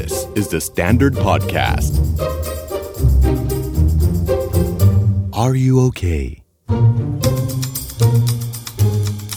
[0.00, 1.92] This is the Standard Podcast.
[5.34, 6.24] Are you okay?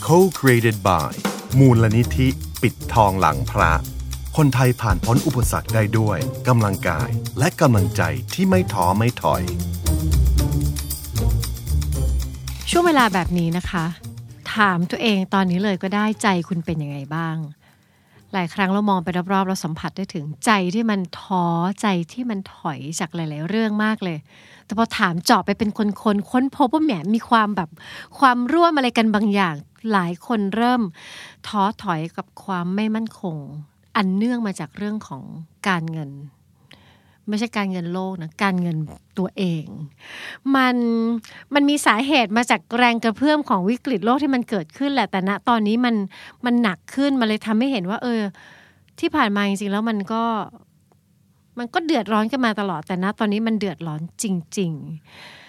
[0.07, 1.11] Co-created by
[1.59, 2.27] มูลนิธิ
[2.61, 3.71] ปิดทองหลังพระ
[4.37, 7.09] คนไทยผ่านพ้นอุปสรรคได้ด้วยกำลังกาย
[7.39, 8.01] และกำลังใจ
[8.33, 9.43] ที่ไม่ท้อไม่ถอย
[12.69, 13.85] ช่วงเวลาแบบนี้นะคะ
[14.55, 17.37] ถามตัวเองตอนนี้เลยก็ได้ใจคุณเป็นยังไงบ้าง
[18.35, 21.45] หลายครั้งเรามองไปรอบๆ เราสัมผัสได้ถึงใจที่มันท้อ
[21.81, 24.17] ใจที่มันถอยจากหลาย ๆ เรื่องมากเลย
[24.65, 27.69] แต่พอถามเจาะไปเป็นคนๆค้นพบว่าแหมมีความแบบ
[28.19, 29.55] ความร่วมอะไรกันบางอย่าง
[29.91, 30.81] หลายคนเริ่ม
[31.47, 33.37] ท้อถอยกับความไม่มั่นคง
[33.95, 35.23] อันเนื่องมาจากเรื่องของ
[35.67, 36.09] การเงิน
[37.29, 38.77] ไม่ใช่การเงินโลกนะการเงิน
[39.17, 39.65] ตัวเอง
[40.55, 40.75] มัน
[41.53, 45.95] มันมีสาเหตุมาจากแรงกระเพื่อมของวิกฤตโลกที่มันเกิดขึ้นแหละแต่ณตอนนี้มัน
[46.45, 48.21] มันหนักขึ้นมันเลยทำให้เห็นว่า เออ
[48.99, 50.23] ที่ผ่านมาจริงๆแล้วมันก็
[51.59, 54.25] มันก็เดือดร้อนกันมาตลอดแต่ณตอนนี้มันเดือดร้อนจ
[54.57, 55.44] ริง ๆ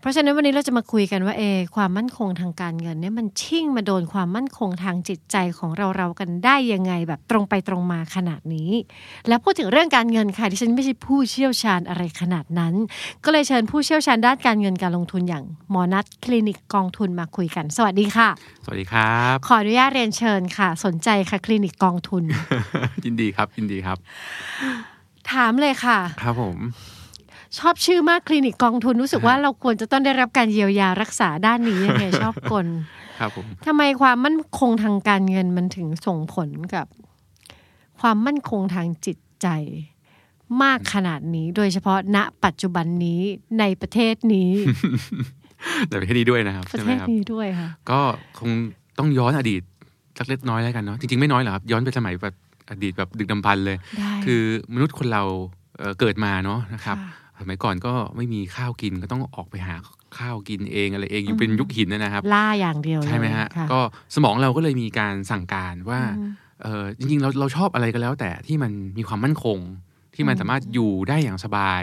[0.00, 8.70] เพราะฉะนั้นวันนี้เราจะมาคุยกันว่าเออความมั่นคงทางการเงินเนี่ยมันชิ่งมาโดนความมั่นคงทางจิตใจของเราเราๆกันได้ยังไงแบบตรงไปตรงมาขนาดนี้
[9.28, 12.74] แล้วพูดถึงเรื่องการเงินค่ะที่ฉันไม่ใช่ผู้เชี่ยวชาญอะไรขนาดนั้น
[13.24, 18.28] ก็เลยเชิญผู้เชี่ยวชาญด้านการเงินการลงทุนอย่างหมอนัทคลินิกกองทุนมาคุยกัน สวัสดีค่ะ
[18.64, 22.24] สวัสดีครับ ขออนุญาตเรียนเชิญค่ะ สนใจค่ะคลินิกกองทุน
[23.04, 23.98] ยินดีครับยินดีครับ
[25.32, 26.58] ถามเลยค่ะ ครับผม
[27.58, 32.66] ชอบชื่อมากคลินิกกองทุนรู้สึกว่าเราควรจะต้องได้รับการเยียวยารักษาด้านนี้ยังไงชอบกล
[33.20, 36.86] ครับผมทำไมความมั่นคงทางการเงินมันถึงส่งผลกับ
[38.00, 39.48] ความมั่นคงทางจิตใจ
[40.62, 43.20] มากขนาดนี้ โดยเฉพาะณปัจจุบันนี้
[43.58, 44.50] ในประเทศนี้
[45.88, 48.00] แต่ประเทศนี้ด้วยนะครับประใช่เทไหมศครับนี้ด้วยค่ะก็
[48.38, 48.50] คง
[48.98, 49.62] ต้องย้อนอดีต
[50.18, 52.34] สักเล็กน้อยแล้วกันเนาะจริงๆไม่น้อยหรอกครับย้อนไปสมัยแบบ
[52.70, 54.42] อดีตแบบดึกดำบรรพ์เลยได้คือ
[54.74, 55.22] มนุษย์คนเรา
[55.78, 59.76] เอ่อเกิดมาเนาะนะครับค่ะ สมัยก่อนก็ไม่มีข้าวกินก็ต้องออกไปหา
[60.18, 63.80] ข้าวกินเองอะไรเองอยู่เป็นยุคหินนะครับ ล่าอย่างเดียวเลยใช่ไหมฮะค่ก็
[64.14, 66.00] สมองเราก็เลยมีการสั่งการว่า
[66.62, 69.58] เออจริงๆเราเราชอบอะไรก็แล้ว แต่ที่มันมีความมั่นคง
[70.14, 71.82] ที่มันสามารถอยู่ได้อย่างสบาย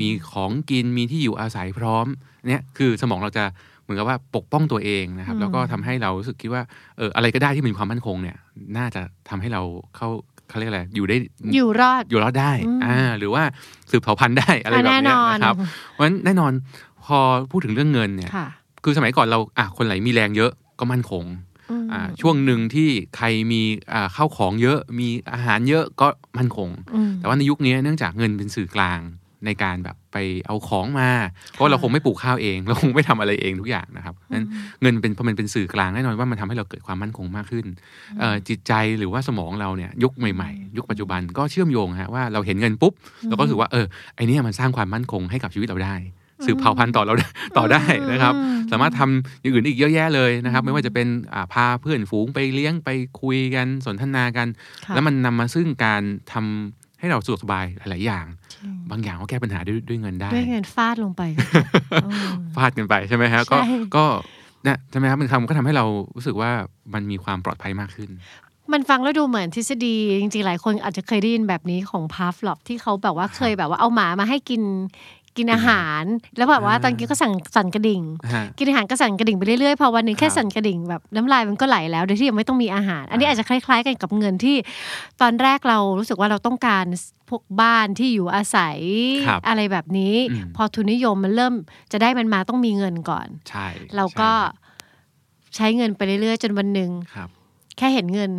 [0.00, 2.06] มีของกินมีที่อยู่อาศัยพร้อม
[2.48, 3.44] เนี่ยคือสมองเราจะ
[3.82, 6.62] เหมือนกับว่าปกป้องตัวเองนะครับ แล้วก็ทำให้เรารู้สึกคิดว่า
[6.96, 8.36] เอออะไรก็ได้ที่มีความมั่นคงเนี่ย
[8.78, 9.62] น่าจะทำให้เรา
[9.96, 10.08] เข้า
[10.52, 11.16] เขาเรียกอะไรอยู่ได้
[11.54, 12.52] อยู่รอดอยู่รอดได้
[12.84, 13.42] อ่าหรือว่า
[13.90, 15.54] สืบเผ่าพันธุ์ได้อะไรแบบแน่เนี้นยอนนะครับ
[15.90, 16.52] เพราะฉะนั้นแน่นอน
[17.04, 17.18] พอ
[17.50, 18.46] พูดถึงเรื่องเงินเนี่ยค่ะ
[18.84, 21.24] คือสมัยก่อนเราอะคนไหนมีแรงเยอะก็มั่นคง
[21.70, 26.06] อืมอ่าช่วงหนึ่งที่ใครมีอ่าข้าวของเยอะมีอาหารเยอะก็
[26.38, 29.00] มั่นคงอืมแต่ว่าในยุคนี้เนื่องจากเงินเป็นสื่อกลาง
[29.46, 30.16] ในการแบบไป
[30.46, 31.10] เอาของมา
[31.52, 34.46] เพราะเราคงไม่ปลูกข้าวเอง เราคงไม่ทำอะไรเองทุกอย่างนะครับนั้น
[34.82, 37.66] เงินเป็นพอมันเป็นสื่อกลางแน่นอนว่ามันทำให้เราเกิดความมั่นคงมากขึ้น
[38.18, 42.92] เอ่อจิตใจหรือว่าสมองเราเนี่ยยุคใหม่ๆ ยุคปัจจุบันก็เชื่อมโยงฮะว่าเราเห็นเงินปุ๊บ
[43.28, 43.86] เราก็รู้สึกว่าเออ
[44.16, 45.96] ไอเนี้ยมันสร้างความมั่นคงให้กับชีวิตเราได้
[46.46, 47.14] สืบเผ่าพันธุ์ต่อเรา
[47.58, 47.82] ต่อได้
[48.12, 48.34] นะครับ
[48.70, 52.88] สามารถทำอย่างอื่นอีกเยอะแยะเลยนะครับ ไม่ว่าจะเป็นอ่าพาเพื่อนฝูงไปเลี้ยงไป
[53.20, 54.48] คุยกันสนทนากัน
[54.86, 56.02] ค่ะแล้วมันนำมาซึ่งการ
[56.32, 58.26] ทำให้เราสะดวกสบายหลาย ๆ อย่าง
[58.92, 61.22] บางอย่างก็แก้ปัญหาด้วยด้วยเงินได้ ด้วยเงินฟาดลงไป
[62.04, 64.04] อืมฟาดกันไปใช่ไหมฮะก็ใช่ก็
[64.64, 65.84] เนี่ยใช่ไหมครับมันทำก็ทำให้เรา
[66.16, 66.50] รู้สึกว่า
[66.94, 68.10] มันมีความปลอดภัยมากขึ้น
[68.72, 74.62] มันฟังแล้วดูเหมือนทฤษฎี จริงๆ หลายคนอาจจะเคยได้ยินแบบนี้ของพาฟลอปที่เขาแบบว่าเคยแบบว่าเอาหมามาให้กิน
[75.36, 76.04] กินอาหาร
[76.36, 78.02] แล้วแบบว่าตอนกินก็สั่งสั่นกระดิ่ง
[78.32, 84.56] ฮะกินอาหารก็สั่นกระดิ่งไปเรื่อยๆพอวันหนึ่งแค่ครับสั่นกระดิ่งแบบน้ำลายมันก็ไหลแล้วโดยที่ยังไม่ต้องมีอาหาร อันนี้อาจจะคล้าย ๆ กันกับเงินที่
[85.20, 86.84] ตอนแรกเรารู้สึกว่าเราต้องการ
[87.32, 88.78] พวกบ้านที่อยู่อาศัย
[89.26, 91.54] ครับอะไรแบบนี้อืมพอทุนนิยมมันเริ่ม
[91.92, 93.66] จะได้มันมาต้องมีเงินก่อนใช่
[93.96, 94.60] เราก็ใช่
[95.56, 97.28] ใช้เงินไปเรื่อยๆ จนวันหนึ่งครับ
[97.76, 98.32] แค่เห็นเงิน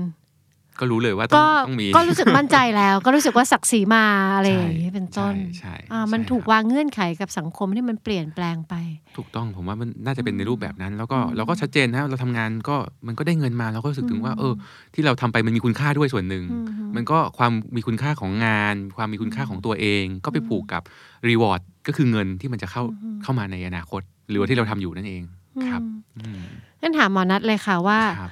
[0.79, 8.73] ก็รู้เลยว่าต้อก็งต้องมีก็รู้สึกมั่นใจแล้ว ก็รู้สึกว่าศักดิ์ศรีมาอะไรอย่างนี้เป็นต้นใช่ใช่อ่ามันใช่ถูกครับวางเงื่อนไขกับสังคมที่มันเปลี่ยนแปลงไป
[9.17, 12.75] ถูกต้องผมว่ามันน่าจะเป็นในรูปแบบนั้น แล้วก็เราก็ชัดเจนนะเราทำงานก็
[13.07, 14.53] มันก็ได้เงินมาเราก็รู้สึกถึงว่า เออ
[14.94, 20.81] ที่เราทำไปมันมีคุณค่าด้วยส่วนหนึ่งอืมมันก็ความมีคุณค่าของงาน ความมีคุณค่าของตัวเอง ก็ไปผูกกับ
[21.30, 22.83] รีวอร์ดก็คือเงินที่มันจะเข้า
[23.24, 25.24] เข้ามาในอนาคต หรือว่าที่เราทำอยู่นั่นเอง
[25.68, 25.81] ครับ
[26.18, 26.42] อืม
[26.81, 28.31] งั้นถามหมอนัทเลยค่ะว่าครับ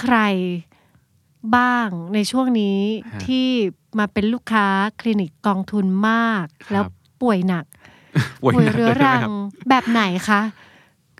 [0.00, 0.16] ใคร
[1.56, 2.78] บ้างในช่วงนี้
[3.14, 3.46] ฮะที่
[3.98, 4.66] มาเป็นลูกค้า
[5.00, 6.84] คลินิกกองทุนมากครับแล้ว
[7.22, 7.64] ป่วยหนัก
[8.42, 9.30] ป่วยป่วยหนักเรื้อรังนะครับ
[9.68, 10.40] แบบไหนคะ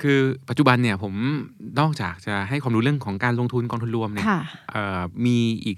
[0.01, 1.15] คือปัจจุบันเนี่ยผม
[1.81, 4.41] นอกจากจะให้ความรู้เรื่องของการลงทุนกองทุนรวมเนี่ยค่ะ
[4.71, 5.77] เอ่อมีอีก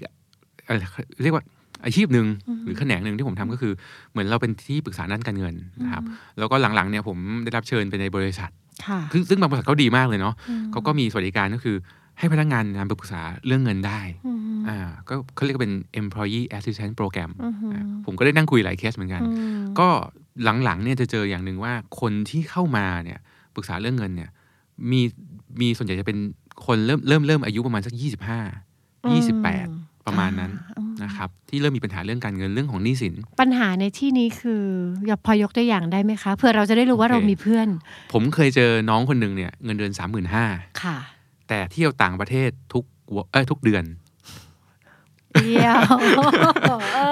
[0.65, 0.77] เอ่อ
[1.23, 1.43] เรียกว่า
[1.85, 2.27] อาชีพหนึ่ง
[2.63, 3.73] หรือแขนงหนึ่งที่ผมทำก็คือ
[4.11, 6.03] เหมือนเราเป็นที่ปรึกษาด้านการเงินนะครับ
[6.37, 8.51] แล้วก็หลังๆเนี่ยผมได้รับเชิญไปในบริษัท
[8.87, 10.35] ค่ะซึ่งซึ่งบางบริษัทเขาดีมากเลยเนาะ
[10.71, 11.75] เขาก็มีสวัสดิการก็คือ
[12.19, 14.39] ให้พนักงานนำไปปรึกษาเรื่องเงินได้อืม
[14.69, 14.77] อ่า
[15.09, 19.87] ก็เขาเรียกว่าเป็น employee assistance program อือหืออ่าผมก็ได้นั่งคุยหลายเคสเหมือนกันอืมก็
[20.63, 23.19] หลังๆเนี่ยจะเจออย่างหนึ่งว่าคนที่เข้ามาเนี่ย
[23.55, 24.29] ปรึกษาเรื่องเงินเนี่ย
[24.91, 25.01] มี
[25.61, 26.17] มีส่วนใหญ่จะเป็น
[26.65, 28.39] คนเริ่มเริ่มเริ่มอายุประมาณสักยี่สิบห้า
[29.13, 29.67] ยี่สิบแปด
[30.05, 34.63] ประมาณนั้นอืมนะครับที่เริ่มมีปัญหาเรื่องการเงินเรื่องของหนี้สิน ปัญหาในที่นี้คือ
[35.07, 37.67] อยากพอยกตัวอย่างได้ไหมคะเพื่อเราจะได้รู้ว่าโอเคเรามีเพื่อน
[38.13, 40.45] ผมเคยเจอน้องคนหนึ่งเนี่ยเงินเดือนสามหมื่นห้า
[40.83, 40.97] ค่ะ
[41.47, 42.83] แต่เที่ยวต่างประเทศทุก
[43.15, 43.83] วเอ้ยทุกเดือน
[45.45, 45.79] เดียว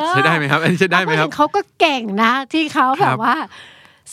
[0.09, 3.35] ใช้ได้ไหมครับ อันนี้ใช้ได้ไหมครับเขาก็เก่งนะ ที่เขาคแบรับบว่า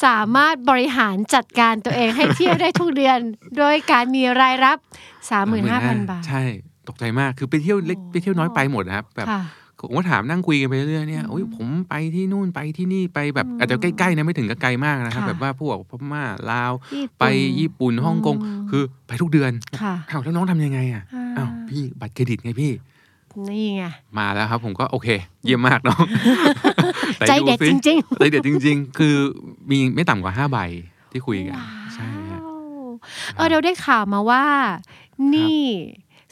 [0.04, 3.18] สามารถบริหารจัดการตัวเองให้เที่ยวได้ทุกเดือน
[3.58, 4.78] โดยการมีรายรับ
[5.44, 6.42] 35,000 บาท ใช่
[6.88, 9.42] ตกใจมากคือไปเที่ยวเล็กโอ้ไปเที่ยวน้อยไปหมดนะครับแบบค่ะ
[9.80, 17.24] ผมก็ถามนั่งคุยกันไปเรื่อยๆเนี่ยโอ้ยผมไปที่นู่นไปที่นี่ไปแบบอาจจะใกล้ๆนะไม่ถึงกับไกลมากนะครับค่ะแบบว่าพวกพม่าลาวญี่ปุ่นไป
[17.60, 22.72] ญี่ปุ่นฮ่องกงอืมคือไปทุกเดือนค่ะอ้าวแล้วน้องทำยังไงอะอ่าอ้าวพี่บัตรเครดิตไงพี่
[23.48, 23.84] นี่ไง
[24.18, 25.08] มาแล้วครับ ผมก็โอเค
[25.44, 26.04] เยี่ยมมากน้อง
[27.18, 29.14] ไหนใจเด็ดสิจริงใจเด็ดจริง ๆ คือ
[29.70, 30.58] มีไม่ต่ำกว่าห้าใบ
[31.10, 32.40] ที่คุยกันว้าวใช่ฮะ
[33.36, 34.44] เออเราได้ข่าวมาว่า
[35.28, 35.64] หนี้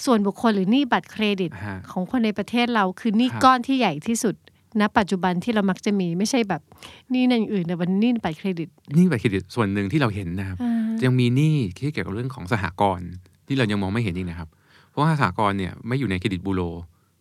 [0.04, 4.34] ส่วนบุคคลหรือหนี้บัตรเครดิตฮะของคนในประเทศเราคือหนี้ครับก้อนที่ใหญ่ที่สุด
[4.80, 6.62] ณปัจจุบันที่เรามักจะมีไม่ใช่แบบ
[7.10, 10.72] หนี้อย่างอื่นแต่วันหนี้บัตรเครดิตหนี้บัตรเครดิตส่วนหนึ่งที่เราเห็นนะครับอ่า
[11.04, 13.08] ยังมีหนี้ที่เกี่ยวกับเรื่องของสหกรณ์
[13.46, 14.48] ที่เรายังมองไม่เห็นอีกนะครับ
[14.90, 16.62] เพราะว่าสหกรณ์เนี่ยไม่อยู่ในเครดิตบูโร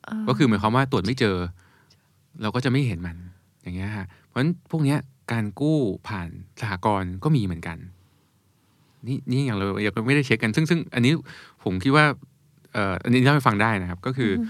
[0.06, 1.36] เออก็คือหมายความว่าตรวจไม่เจอ
[2.42, 3.18] เราก็จะไม่เห็นมัน
[3.64, 4.98] อย่างเงี้ยฮะเพราะฉะนั้นพวกเนี้ย
[5.32, 5.78] การกู้
[6.08, 6.30] ผ่าน
[6.62, 7.78] สหกรณ์ก็มีเหมือนกัน
[9.08, 11.14] นี่นี่อย่างเรายังไม่ได้เช็คกัน ซึ่งซึ่งอันนี้
[11.64, 12.06] ผมคิดว่า
[12.37, 14.42] เอ่ออันนี้เล่าให้ฟังได้นะครับ ก็คืออ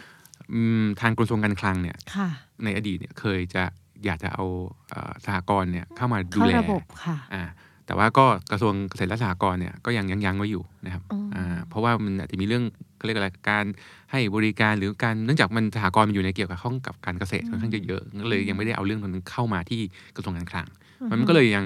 [0.54, 2.30] อืมทางกระทรวงการคลังเนี่ยค่ะ
[2.64, 3.64] ในอดีตเนี่ยเคยจะ
[4.06, 4.46] อยากจะเอา
[4.92, 7.44] เอ่อสหกรณ์เนี่ยเข้ามาดูเข้าแลระบบค่ะอ่า
[7.86, 12.64] แต่ว่าก็กระทรวงเกษตรและสหกรณ์เนี่ยก็ยังยังยังไว้อยู่นะครับอืมอ่าเพราะว่ามันอาจจะมีเรื่อง
[12.98, 13.66] เขาเรียกอะไรการ
[14.12, 19.82] ให้บริการหรือการเนื่องจากมันสหกรณ์มันอยู่ในเกี่ยวกับข้องกับการเกษตรค่อนข้างจะเยอะก็เลยยังไม่ได้เอาเรื่องนั้นเข้ามาที่
[20.16, 20.68] กระทรวงการคลัง
[21.12, 21.66] มันก็เลยยัง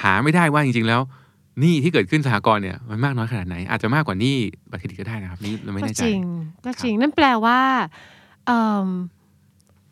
[0.00, 1.00] หาไม่ได้ว่าจริงๆแล้ว
[1.60, 4.36] หนี้ที่เกิดขึ้นสหกรณ์เนี่ยมันมากน้อยขนาดไหน อาจจะมากกว่าหนี้
[4.70, 6.20] บัตรเครดิตก็ได้นะครับนี่เราไม่ก็แน่ใจจริง
[6.64, 7.60] ก็จริงนั่นแปลว่า
[8.46, 8.88] เอิ่ม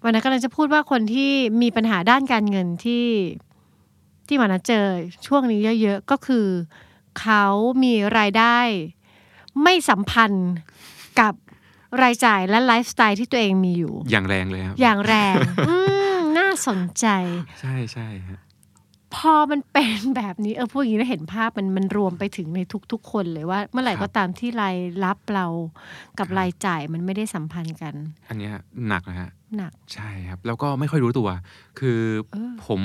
[0.05, 1.31] วันนั้นกำลังจะพูดว่าคนที่
[1.63, 3.07] มีปัญหาด้านการเงินที่
[4.27, 4.87] ที่วันนั้นเจอ
[5.27, 6.47] ช่วงนี้เยอะๆก็คือ
[7.21, 7.45] เขา
[7.83, 8.59] มีรายได้
[9.63, 10.53] ไม่สัมพันธ์
[11.21, 11.35] กับ
[12.03, 15.35] รายจ่ายและไลฟ์สไตล์ที่ตัวเองมีอยู่ อย่างแรงเลยครับอย่างแรง
[15.69, 15.75] อื
[16.17, 17.07] มน่าสนใจ
[17.61, 18.39] ใช่ใช่ฮะ
[19.17, 22.61] พอมันเป็นแบบนี้เออพูดอย่างนี้แล้วเห็นภาพมันมันรวมไปถึงใน
[22.93, 25.47] ทุก ๆ คนเลยว่า เมื่อไหร่ก็ตามที่รายรับเรา
[26.19, 27.95] กับรายจ่ายมันไม่ได้สัมพันธ์กัน
[28.29, 28.53] อันเนี้ย
[28.89, 31.29] หนักนะฮะหนักใช่ครับ แล้วก็ไม่ค่อยรู้ตัว
[31.79, 31.99] คือ
[32.33, 32.81] เออผม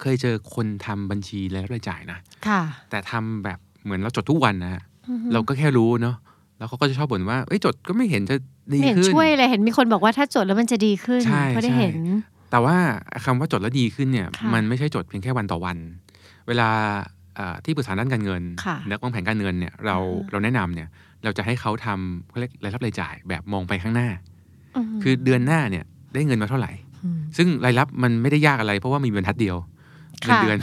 [0.00, 6.16] เคยเจอคนทำบัญชีและรายจ่ายนะค่ะ แต่ทำแบบเหมือนเราจดทุกวันนะฮะอือฮึเราก็แค่รู้เนาะ
[6.58, 8.36] แล้วเขาก็จะชอบบ่นว่าเอ้ยจดก็ไม่เห็นจะ
[8.72, 11.98] ดีไม่เห็นขึ้นช่วยเลยเห็นมีคนบอกว่าถ้าจดแล้วมันจะดีขึ้นใช่ก็ได้ใช่เห็น
[12.52, 12.76] แต่ว่า
[13.24, 15.76] คำว่าจดแล้วดีขึ้นเนี่ยค่ะมันไม่ใช่จดเพียงแค่วันต่อวัน
[16.48, 16.68] เวลา
[17.36, 20.88] เอ่อที่ปรึกษาด้านการเงินค่ะนักวางแผนการเงินเนี่ยเราอ่าเราแนะนำเนี่ย
[21.24, 24.08] เราจะให้เขาทำเขาเรียกรายรับรายจ่ายแบบมองไปข้างหน้า
[24.94, 25.84] มคือเดือนหน้าเนี่ย
[26.14, 26.72] ได้เงินมาเท่าไหร่
[27.18, 29.56] มซึ่งรายรับมันไม่ได้ยากอะไร เพราะว่ามีบรรทัดเดียว
[30.26, 30.58] เงินค่ะเดือน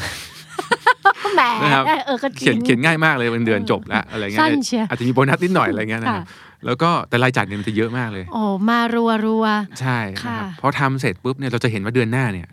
[1.36, 9.46] แหมนะครับเออก็จริเขียนงเขียนง่ายมากเลยเป็นเดือนจบแล้วอะไรเงี้สั้ยนเชียวอาจจะมีโบนัสนิดหน่อยอะไรเงี้ยนะครับค่ะ แล้วก็แต่รายจ่ายเนี่ยมันจะเยอะมากเลย โอ้มารัวรัว
[9.82, 12.48] ใช่นะครับค่ะพอทำเสร็จปุ๊บเนี่ยเราจะเห็นว่าเดือนหน้าเนี่ย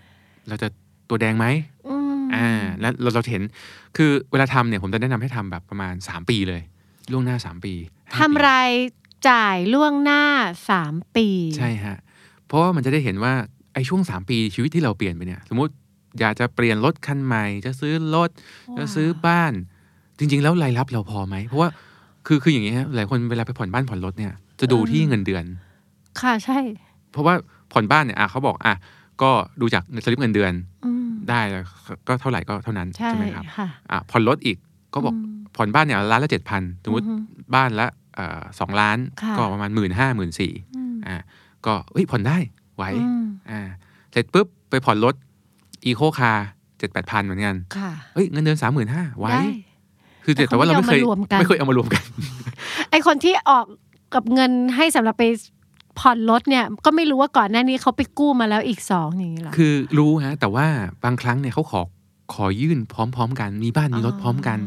[0.48, 0.68] เราจะ
[1.08, 2.48] ตัวแดงไหมๆอืมอ่า
[2.80, 3.42] แล้วเราเราจะเห็น
[3.96, 6.62] คือเวลาทำเนี่ยผมจะแนะนำให้ทำแบบประมาณ 3 ปีเลย
[7.12, 7.74] ล่วงหน้า 3 ปี
[8.08, 8.70] ห้าทำปีราย
[9.28, 10.22] จ่ายล่วงหน้า
[10.70, 11.96] สามปี ใช่ฮะ
[12.46, 13.32] เพราะว่ามันจะได้เห็นว่า
[13.74, 15.72] ไอ้ช่วง 3 ปีชีวิตที่เราเปลี่ยนไปเนี่ย สมมติ
[16.20, 18.30] อยากจะเปลี่ยนรถคันใหม่ จะซื้อรถ
[18.78, 19.52] จะซื้อบ้าน
[20.18, 21.68] จริง ๆ แล้วรายรับเราพอไหมเพราะว่า
[22.26, 25.44] คือคืออย่างนี้ฮะหลายคนเวลาไปผ่อนบ้านผ่อนรถเนี่ยจะดูที่เงินเดือน
[26.20, 26.58] ค่ะใช่
[27.12, 27.34] เพราะว่า
[27.72, 28.74] ผ่อนบ้านเนี่ยอะเขาบอกอะ
[29.22, 29.30] ก็
[29.60, 30.52] ดูจากสลิปเงินเดือน
[30.84, 31.64] อืมได้แล้ว
[32.08, 34.56] ก็เท่าไหร่ก็เท่านั้นใช่ใช่ไหมครับค่ะอะผ่อนรถอีก
[34.94, 41.16] ก็บอกอืมผ่อนบ้านเนี่ยล้านละเจ็ดพันสมมติอือฮึบ้านละเอ่อสองล้านค่ะก็ประมาณหมื่นห้าหมื่นสี่อืมอ่า
[41.66, 42.38] ก็เฮ้ยผ่อนได้
[42.76, 43.60] ไหวอืมอ่า
[44.12, 45.14] เสร็จปุ๊บไปผ่อนรถ
[45.84, 46.32] อีโคคา
[46.78, 49.44] เจ็ดแปดพันเหมือนกันค่ะเฮ้ยเงินเดือนสามหมื่นห้าไหวได้
[50.28, 52.02] คือแต่แต่ว่าเราไม่เคยแต่เขาไม่เอามารวมกันไม่เคยเอามารวมกัน
[52.90, 53.66] ไอคนที่ออก
[54.14, 55.24] กับเงินให้สำหรับไป
[55.98, 60.66] ผ่อนรถเนี่ยก็ไม่รู้ว่าก่อนหน้านี้เขาไปกู้มาแล้วอีกสองอย่างนี้เหรอคือรู้ฮะแต่ว่า
[61.04, 61.80] บางครั้งเนี่ยเขาขอ
[62.34, 64.58] ขอยื่นพร้อม ๆ กัน มีบ้านมีรถพร้อมกัน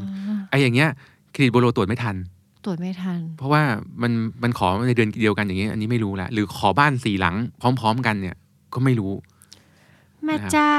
[0.49, 0.89] ไอ้อย่างเงี้ย
[1.31, 2.15] เครดิตบูโรตรวจไม่ทัน
[2.65, 3.61] ตรวจไม่ทัน เพราะว่า
[4.01, 4.11] มัน
[4.43, 8.35] มันขอในเดือนเดียวกันอย่างเงี้ยอันนี้ไม่รู้ละหรือขอบ้านสี่หลัง พร้อม ๆ กันเนี่ย
[8.73, 9.11] ก็ไม่รู้
[10.25, 10.75] แม่เจ้า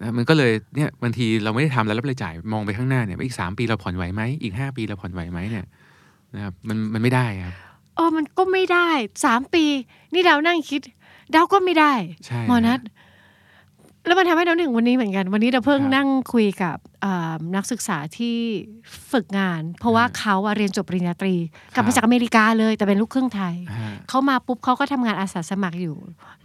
[0.00, 5.66] นะมันก็เลยเนี่ยบางทีเราไม่ได้ทำแล้วรับรายจ่ายมองไปข้างหน้าเนี่ยว่าอีกสามปีเราผ่อนไหวไหมอีกห้าปีเราผ่อนไหวไหมเนี่ย
[6.34, 7.54] นะครับมันมันไม่ได้ครับ
[7.96, 8.88] เออมันก็ไม่ได้
[9.24, 9.64] สามปี
[10.12, 10.80] นี่ดาวนั่งคิด
[11.34, 11.92] ดาวก็ไม่ได้
[12.26, 12.80] ใช่หมอนัท
[14.06, 18.36] แล้วมันทำให้เราหนึ่งวันนี้เหมือนกัน วันนี้เราเพิ่งครับนั่งคุยกับอ่านักศึกษาที่
[19.12, 21.34] ฝึกงาน เพราะว่าเขาอะเรียนจบปริญญาตรี
[21.74, 25.96] กลับครัมาบจากอเมริกาเลยแต่เป็นลูกครึ่งไทยฮะเขามาปุ๊บเขาก็ทำงานอาสาสมัครอยู่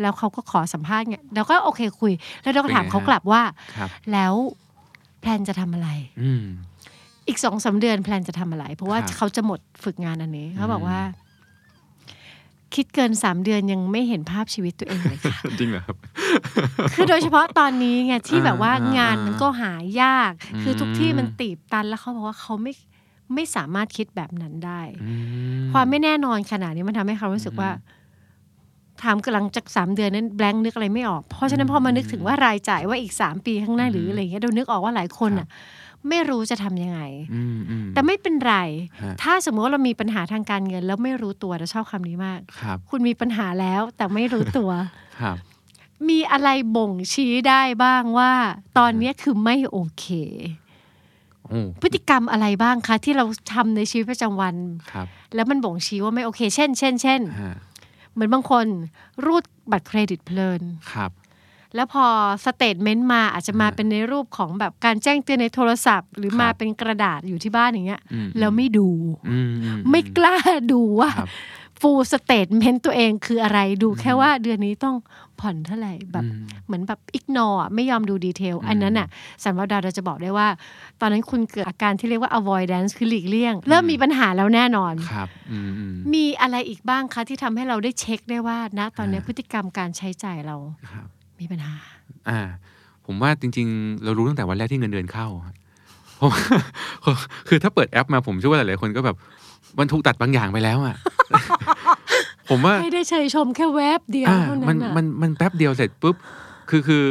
[0.02, 3.42] แล้วเขาก็ขอสัมภาษณ์เนี่ยเราก็โอเคคุย แล้วเราก็ถามเขากลับว่า
[3.78, 4.34] ครับแล้ว
[5.22, 5.90] แพลนจะทำอะไร
[6.22, 6.46] อืม
[7.28, 11.00] อีกสองสาเดือนแพลนจะทำอะไร เพราะว่าครับเขาจะหมดฝึกงานอันนี้เขาบอกอืมว่า
[12.76, 15.98] คิดเกินสามเดือนยังไม่เห็นภาพชีวิตตัวเองเลยค่ะจริงเหรอครับ
[16.96, 22.74] คือโดยเฉพาะตอนนี้ไงที่แบบว่าอ่างานมันก็หายากอืมคือทุกที่มันตีบตันแล้วเขาบอกว่าเขาไม่
[23.34, 25.14] ไม่สามารถคิดแบบนั้นได้อื
[25.74, 27.70] ความไม่แน่นอนขนาดนี้มันทำให้เขารู้สึกว่า
[29.04, 35.48] ถามกำลังจากสามเดือนนั้นแบงค์นึกอะไรไม่ออก เพราะฉะนั้นพอมานึกถึงว่ารายจ่ายว่าอีกสามปีข้างหน้าหรืออะไรอย่างเงี้ยเรานึกออกว่าหลายคนอะ
[36.10, 37.00] ไม่รู้จะทำยังไง
[37.34, 38.56] อืมอืมแต่ไม่เป็นไร
[39.02, 44.72] ฮะถ้าสมมติว่าเรามีปัญหาทางการเงิน แล้วไม่รู้ตัวเราชอบคำนี้มากครับคุณมีปัญหาแล้วแต่ไม่รู้ตัว
[45.22, 45.38] ครับ
[46.10, 48.34] มีอะไรบ่งชี้ได้บ้างว่า
[48.78, 50.06] ตอนเนี้ยคือไม่โอเค
[51.44, 54.56] โอ้พฤติกรรมอะไรบ้างคะที่เราทำในชีวิตประจำวัน
[54.92, 57.56] ครับแล้วมันบ่งชี้ว่าไม่โอเค เช่น เช่น เช่นฮะ
[58.14, 58.66] เหมือนบางคน
[59.26, 60.62] รูดบัตรเครดิตเพลิน
[60.94, 61.12] ครับ
[61.76, 62.06] แล้วพอ
[62.46, 68.88] statement มาอาจจะมาเป็นในรูปของแบบการแจ้งเตือนในโทรศัพท์ หรือครับมาเป็นกระดาษอยู่ที่บ้านอย่างเงี้ยอืมแล้วไม่ดู
[69.30, 70.38] อืมอืไม่กล้า
[70.72, 71.30] ดูว่าครับ
[71.82, 74.96] full statement ตัวเองคืออะไรดูแค่ว่าเดือนนี้ต้อง
[75.40, 79.08] ผ่อนเท่าไหร่แบบอืมเหมือนแบบ ignore ไม่ยอมดู detail อันนั้นน่ะ
[79.44, 80.48] สันวดาเราจะบอกได้ว่า
[81.02, 90.58] ตอนนั้นคุณเกิดอาการที่เรียกว่า avoidance คือหลีกเลี่ยง เริ่มมีปัญหาแล้วแน่นอนครับอืมอืมมีอะไรอีกบ้างคะที่ทำให้เราได้เช็คได้ว่า ณตอนนี้อ่าพฤติกรรมการใช้จ่ายเรา
[90.92, 91.08] ครับ
[91.40, 91.74] มีปัญหา
[92.30, 92.40] อ่า
[93.06, 95.54] ผมว่าจริง ๆ เรารู้ตั้งแต่วันแรกที่เงินเดือนเข้าอะ
[96.18, 96.42] เพราะว่า
[97.48, 99.16] คือถ้าเปิดแอปมาผมเชื่อว่าหลายๆคนก็แบบ
[99.80, 100.96] มันถูกตัดบางอย่างไปแล้วอะ
[102.50, 106.16] ผมว่าไม่ได้เชยชมแค่แวบเดียวอ่าเท่ามันั้นนน่ะมันมันแป๊บเดียวเสร็จปุ๊บ
[106.70, 107.04] คือคือ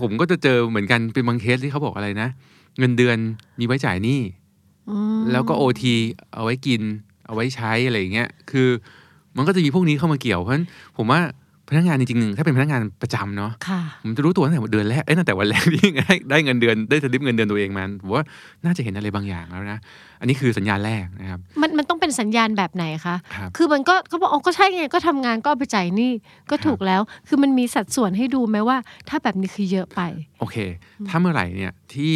[0.00, 2.28] ผมก็จะเจอเหมือนกันเป็นบางเคสที่เขาบอกอะไรนะ
[2.78, 3.16] เงินเดือน
[3.58, 4.20] มีไว้จ่ายหนี้
[4.90, 5.94] อืมแล้วก็โอที
[6.34, 6.82] เอาไว้กิน
[7.26, 8.68] เอาไว้ใช้อะไรอย่างเงี้ยคือ
[9.36, 10.66] มันก็จะมีพวกนี้เข้ามาเกี่ยวเพราะฉะนั้น
[10.96, 11.20] ผมว่า
[11.68, 18.24] พนักงานจริงๆถ้าเป็นพนักงานประจำเนาะค่ะผมจะรู้ตัวตั้งแต่เดือนแรกเอ้ยตั้งแต่วันแรกที่ได้ได้เงินเดือนได้สลิปเงินเดือนตัวเองมาผมว่า
[18.64, 19.78] น่าจะเห็นอะไรบางอย่างแล้วนะ
[20.20, 26.12] อันนี้คือสัญญาณแรกนะครับ มันมันต้องเป็นสัญญาณแบบไหนคะครับคือมันก็เขาบอกอ๋อก็ใช่ไงก็ทำงานก็เอาไปจ่ายหนี้
[26.50, 28.76] ก็ถูกแล้ว คือมันมีสัดส่วนให้ดูไหมว่า
[29.08, 30.00] ถ้าแบบนี้คือเยอะไป
[30.40, 30.56] โอเค
[31.08, 32.14] ถ้าเมื่อไหร่เนี่ยที่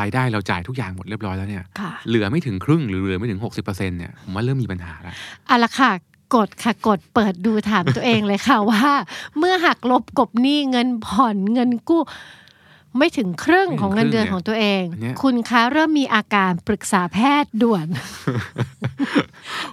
[0.00, 5.14] รายได้เราจ่ายทุกอย่างหมดเรียบร้อยแล้วเนี่ยค่ะเหลือไม่ถึงครึ่งหรือเหลือไม่ถึง 60%เนี่ยผมว่าเริ่มมีปัญหาแล้ว
[5.46, 5.90] เอาละค่ะ
[6.34, 8.86] กดค่ะกดเปิดดูถามตัวเองเลยค่ะว่า
[9.38, 12.02] เมื่อหักลบกบหนี้เงินผ่อนเงินกู้
[12.98, 17.86] ไม่ถึงครึ่งของเงินเดือนของตัวเองอันเนี้ยคุณคะเริ่มมีอาการปรึกษาแพทย์ด่วน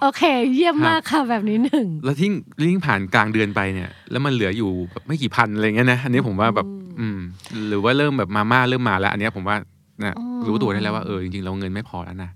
[0.01, 0.21] โอเค
[0.53, 2.31] เยี่ยมมากค่ะแบบนี้หนึ่งแล้วทิ้ง
[2.69, 6.67] ทิ้งผ่านกลางเดือนไปเนี่ย แล้วมันเหลืออยู่แบบไม่กี่พันอะไรเงี้ยนะอันนี้ผมว่าแบบ
[6.99, 7.19] อืม
[7.67, 9.55] หรือว่าเริ่มแบบมาม่าเริ่มมาแล้ว อันเนี้ยผมว่า
[10.03, 12.31] นะอืมรู้ตัวได้แล้วว่าเออจริงๆเราเงินไม่พอแล้วนะ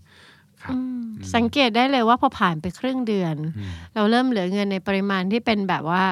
[0.64, 0.99] ครับอืม
[1.36, 6.04] สังเกตได้เลยว่าพอผ่านไปครึ่งเดือนอืมเราเริ่มเหลือเงินในปริมาณที่เป็นแบบว่า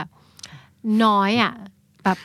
[1.03, 1.53] น้อยอะ
[2.03, 2.17] แบบ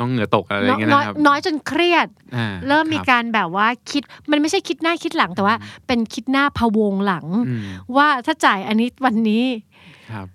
[0.00, 5.54] ต้องเหงื่อตกอะไรอย่างเงี้ยน้อยนะครับน้อยจนเครียดอ่าเริ่มมีคบการแบบว่าคิดมันไม่ใช่คิดหน้าคิดหลังแต่ว่า
[5.86, 7.60] เป็นคิดหน้าพะวงหลังอืม
[7.96, 9.44] ว่าถ้าจ่ายอันนี้วันนี้
[10.12, 10.26] ครับ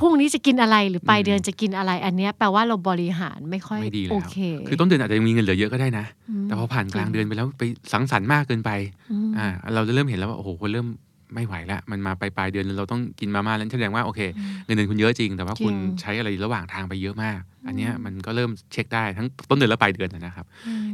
[0.00, 4.36] พรุ่งนี้จะกินอะไรหรือปลายอืมเดือนจะกินอะไรอันเนี้ยแปลว่าเราบริหารไม่ค่อยไม่ดีแล้วโอเค
[4.68, 6.06] คือต้นเดือนอาจจะยังมีเงินเหลือเยอะก็ได้นะ
[6.42, 7.62] มแต่พอผ่านกลางเดือนไปแล้วไป
[7.92, 8.70] สังสรรค์มากเกินไป
[9.12, 10.86] อืมอ่าเราจะเริ่มเห็นแล้วว่าโอ้โหคนเริ่ม
[11.34, 14.20] ไม่ไหวแล้วมันมาปลายปลายเดือนเราต้องกินมาม่าแล้วแสดงว่าโอเค
[14.66, 20.46] เงินเดือนคุณเยอะจริง แต่ว่าคุณจริงใช้อะไรระหว่างทางไปเยอะมาก อันเนี้ยมันก็เริ่มเช็คได้ทั้งต้นเดือนและปลายเดือนนะครับ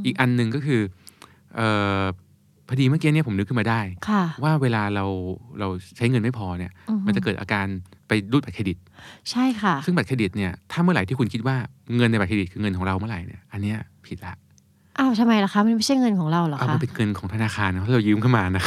[0.05, 0.81] อีกอันหนึ่งก็คือ
[1.57, 1.69] เอ่
[2.01, 2.03] อ
[2.69, 5.05] พอดีเมื่อกี้เนี่ยผมนึกขึ้นมาได้ค่ะว่าเวลาเรา
[5.61, 7.67] เราใช้เงินไม่พอเนี่ยอือฮึมันจะเกิดอาการ
[8.13, 8.77] ไปรูดบัตรเครดิต
[9.31, 11.57] ใช่ค่ะ ซึ่งบัตรเครดิตเนี่ยถ้าเมื่อไหร่ที่คุณคิดว่า
[11.97, 14.35] เงินในบัตรเครดิตคือเงินของเราเมื่อไหร่เนี่ยอันเนี้ยผิดละ
[14.99, 18.63] อ้าวทำไมล่ะคะมันไม่ใช่เงินของเราเหรอเอาคะมันเป็นเงินของธนาคารนะที่เรายืมเข้ามานะ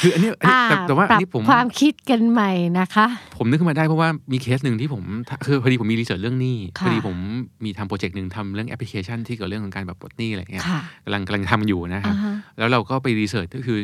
[0.00, 5.02] คืออันเนี้ยอันนี้อ่าแต่แต่ว่าปอัรันบนี้ผมความคิดกันใหม่นะคะ ผมนึกขึ้นมาได้เพราะว่ามีเคสหนึ่งที่ผม
[5.46, 7.16] คือพอดีผมมี research เรื่องหนี้ค่ะพอดีผม
[7.64, 13.78] มีทำ project หนึ่งทำเรื่องแอปพลิเคชันที่เกี่ยวกับเรื่องของการแบบปลดหนี้อะไรเงี้ยค่ะกำลังกำลังทำมันอยู่นะครับอ่าฮะแล้วเราก็ไป research ก็คือ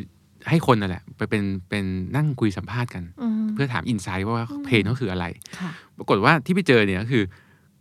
[0.49, 1.85] ให้คนนั่นแหละไปเป็นเป็น
[2.16, 5.25] นั่งคุยสัมภาษณ์กันอืมเพื่อถาม insight ว่า pain เขาคืออะไร
[5.59, 7.25] ค่ะปรากฏว่าที่ไปเจอเนี่ยก็คือ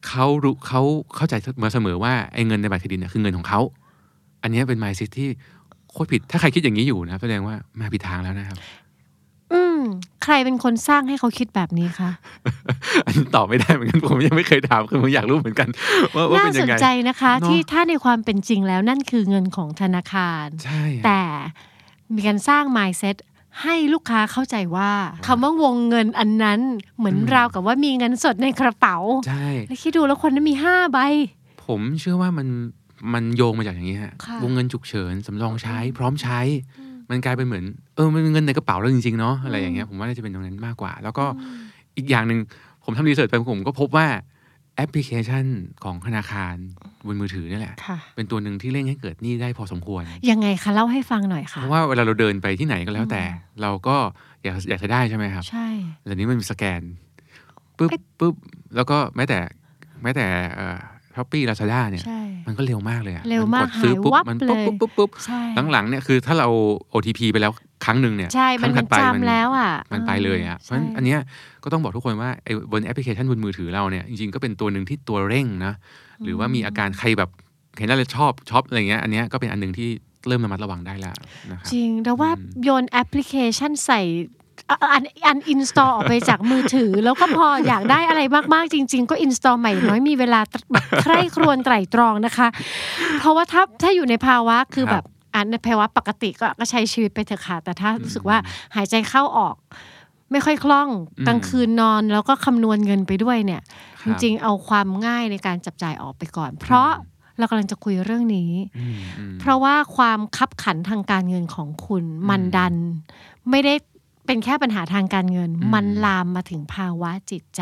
[0.08, 0.82] เขารู้เขา
[1.16, 3.60] เข้าใจมาเสมอว่าไอ้เงินในบัตรเครดิตเนี่ยคือเงินของเขา
[4.44, 5.28] อันเนี้ยเป็น mindset ที่
[5.92, 8.58] โคตรผิดถ้าใครคิดอย่างนี้อยู่นะครับแสดงว่ามาผิดทางแล้วนะครับ
[9.54, 9.80] อืม
[10.24, 12.12] ใครเป็นคนสร้างให้เขาคิดแบบนี้คะ
[13.06, 15.70] อันนี้ตอบไม่ได้เหมือนกันผมยังไม่เคยถามคือผมอยากรู้เหมือนกัน
[16.16, 21.22] ว่าว่าน่าเป็นสยังนไงใจนะคะเนอะที่ถ้าในความเป็นจริงแล้วนั่นคือเงินของธนาคาร ใช่อะแต่
[22.16, 23.16] มีการสร้าง mindset
[23.62, 24.92] ให้ลูกค้าเข้าใจว่า
[25.28, 26.60] คำว่าวงเงินอันนั้น
[26.98, 28.98] เหมือนอืมราวกับว่ามีเงินสดในกระเป๋า
[29.28, 31.00] ใช่แล้วคิดดูแล้วคนนั้นมีห้าใบ
[31.66, 32.48] ผมเชื่อว่ามัน
[33.14, 36.40] มันโยงมาจากอย่างนี้ฮะค่ะวงเงินฉุกเฉินสำรองใช้ พร้อมใช้
[37.10, 41.26] มันกลายเป็นเหมือน เออมันเป็นเงินในกระเป๋าเราจริงๆเนาะอะไรอย่างเงี้ยผมว่าน่าจะเป็นตรงนั้นมากกว่า แล้วก็
[41.98, 42.40] อีกอย่างหนึ่ง
[42.84, 44.08] ผมทำรีเสิร์ชไปผมก็พบว่า
[44.76, 45.46] แอปพลิเคชัน
[45.84, 46.56] ของธนาคาร
[47.08, 53.24] บนมือถือนี่แหละค่ะเป็นตัวหนึ่งที่เร่งให้เกิดหนี้ได้พอสมควร ยังไงคะเล่าให้ฟังหน่อยค่ะเพราะว่าเวลาเราเดินไปที่ไหนก็แล้วแต่
[53.62, 53.98] เราก็
[54.44, 55.68] อยากอยากจะได้ใช่ไหมครับ ใช่
[56.06, 56.82] แต่นี้มันมีสแกน
[57.78, 58.34] ปุ๊บเอ๊ะปุ๊บ
[58.76, 59.40] แล้วก็แม้แต่
[60.04, 60.26] แม้แต่
[61.16, 65.42] Shopee Lazada เนี่ยใช่มันก็เร็วมากเลยอะเร็วมากนดซื้อปุ๊บหายวับมันปุ๊บเลยปุ๊บปุ๊บปุ๊บใช่
[65.72, 66.48] หลังๆเนี่ยคือถ้าเรา
[66.94, 67.52] OTP ไปแล้ว
[67.86, 71.20] ครั้งหนึ่งเนี่ยใช่มันรั้งถัดไปจำแล้วอะมันไปเลยอะเพราะฉะนั้นใช่อันเนี้ย
[71.64, 75.74] ก็ต้องบอกทุกคนว่าไอ้บนแอปพลิเคชันบนมือถือเราเนี่ยจริงๆก็เป็นตัวหนึ่งที่ตัวเร่งนะ
[76.24, 77.30] หรือว่ามีอาการใครแบบ
[77.78, 79.90] เห็นอะไรชอบช็อปอะไรเงี้ยอันเนี้ยก็เป็นอันหนึ่งที่
[80.28, 81.16] เริ่มระมัดระวังได้แล้ว
[81.52, 84.02] นะครับจริงแต่ว่าอืมโยนแอปพลิเคชันใส่
[84.70, 88.22] อะ un uninstall ออกไปจากมือถือ แล้วก็พออยากได้อะไร
[88.54, 90.40] มาก ๆ จริง ๆ ก็ install ใหม่อย่างน้อยมีเวลา
[90.72, 92.48] แบบใคร่ครวญไตร่ตรองนะคะ
[93.20, 95.04] เพราะว่าถ้าถ้าอยู่ในภาวะคือแบบ
[95.36, 98.38] อันในภาวะปกติก็ก็ใช้ชีวิตไปเถอะค่ะแต่ถ้ารู้สึกว่า
[98.76, 99.56] หายใจเข้าออก
[100.32, 103.62] ไม่ค่อยคล่องอืมกลางคืนนอนแล้วก็คำนวณเงินไปด้วยเนี่ย
[104.02, 106.90] ครับจริงๆเอาความง่ายในการจับจ่ายออกไปก่อน เพราะ
[107.38, 112.76] เรากำลังจะคุยเรื่องนี้อืมอืมเพราะว่าความคับขันทางการเงินของคุณมันดัน
[113.50, 113.74] ไม่ได้
[114.26, 117.62] เป็นแค่ปัญหาทางการเงินอืมมันลามมาถึงภาวะจิตใจ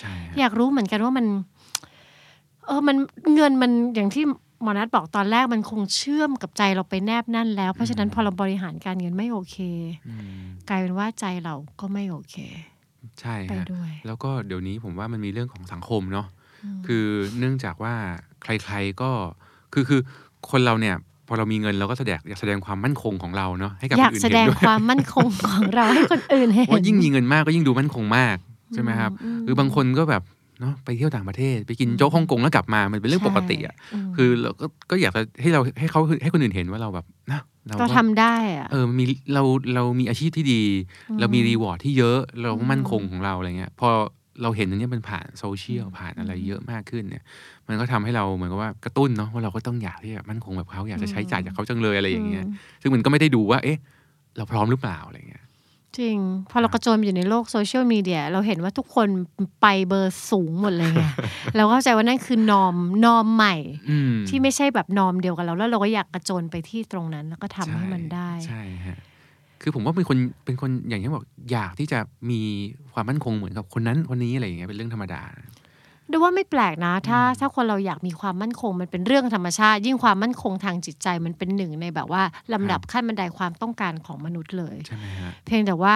[0.00, 1.26] ใช่ฮะอยากรู้เหมือนกันว่ามัน
[2.66, 2.96] เออมัน
[3.34, 4.24] เงินมันอย่างที่
[4.62, 9.56] หมอนัทบอกตอนแรกมันคงเชื่อมกับใจเราไปแนบแนั่นแล้ว เพราะฉะนั้นพอเราบริหารการเงินไม่โอเค
[10.08, 12.36] อืมกลายเป็นว่าใจเราก็ไม่โอเค
[13.20, 16.26] ใช่ไปฮะด้วยแล้วก็เดี๋ยวนี้ผมว่ามันมีเรื่องของสังคมเนาะ
[16.86, 17.04] คือ
[17.38, 17.94] เนื่องจากว่า
[18.42, 19.10] ใครๆก็
[19.72, 20.00] คือคือ
[20.50, 20.96] คนเราเนี่ย
[21.26, 28.36] พอเรามีเงินเราก็แสดงอยากแสดงความมั่นคงของเราเนาะให้กับคนอื่นแสดเห็นด้วยอยากแสดงความมั่นคงของเราให้คนอื่นเห็นว่ายิ่งมีเงินมากก็ยิ่งดูมั่นคงมาก
[28.74, 30.22] ใช่ไหมครับอืมหรือบางคนก็แบบ
[30.60, 39.42] เนาะไปเที่ยวต่างประเทศ ไปกินโจ๊กฮ่องกงแล้วกลับมามันเป็นเรื่องปกติอะใช่ไหมคือเราก็ก็อยากจะให้เราให้เขาให้คนอื่นเห็นว่าเราแบบนะเราก็ก็ทำได้อะเออมีเรา
[39.74, 40.62] เรามีอาชีพที่ดี
[41.20, 43.88] เรามี reward ที่เยอะเรามั่นคงของเราอะไรเงี้ยพอ
[44.42, 47.24] เราเห็นอันเนี้ยมันผ่านโซเชียลผ่านอะไรเยอะมากขึ้นเนี่ย
[47.68, 52.44] มันก็ทำให้เราเหมือนกับว่ากระตุ้นเนาะว่าเราก็ต้องอยากที่จะมั่นคงแบบเขาอยากจะใช้จ่ายจากเขาจังเลยอะไรอย่างเงี้ย
[52.82, 53.78] ซึ่งมันก็ไม่ได้ดูว่า เอ๊ะ
[54.36, 55.44] เราพร้อมหรือเปล่าอะไรเงี้ย
[55.96, 56.16] จริง
[56.50, 59.08] พอเรากระโจนไปอยู่ในโลกโซเชียลมีเดียเราเห็นว่าทุกคน
[59.60, 61.04] ไปเบอร์สูงหมดเลยไง
[61.56, 62.74] เราเข้าใจว่านั่นคือนอม
[63.04, 63.54] นอมใหม่
[63.90, 68.98] อืมที่ไม่ใช่แบบนอมเดียวกับเรา แล้วเราก็อยากกระโจนไปที่ตรงนั้น แล้วก็ทำให้มันได้ใช่ฮะ
[69.62, 71.98] คือผมว่าเป็นคนเป็นคนอย่างที่บอกอยากที่จะ
[72.30, 72.40] มี
[72.94, 75.22] ความมั่นคงเหมือนกับคนนั้นคนนี้อะไรอย่างเงี้ยเป็นเรื่องธรรมดา
[76.12, 85.94] ดูว่าไม่แปลกนะ ถ้าถ้าคนเราอยากมีความมั่นคง มันเป็นเรื่องธรรมชาติ ยิ่งความมั่นคงทางจิตใจมันเป็นหนึ่งในแบบว่าลำดับขั้นบันไดความต้องการของมนุษย์เลยใช่ไหมฮะเพียงแต่ว่า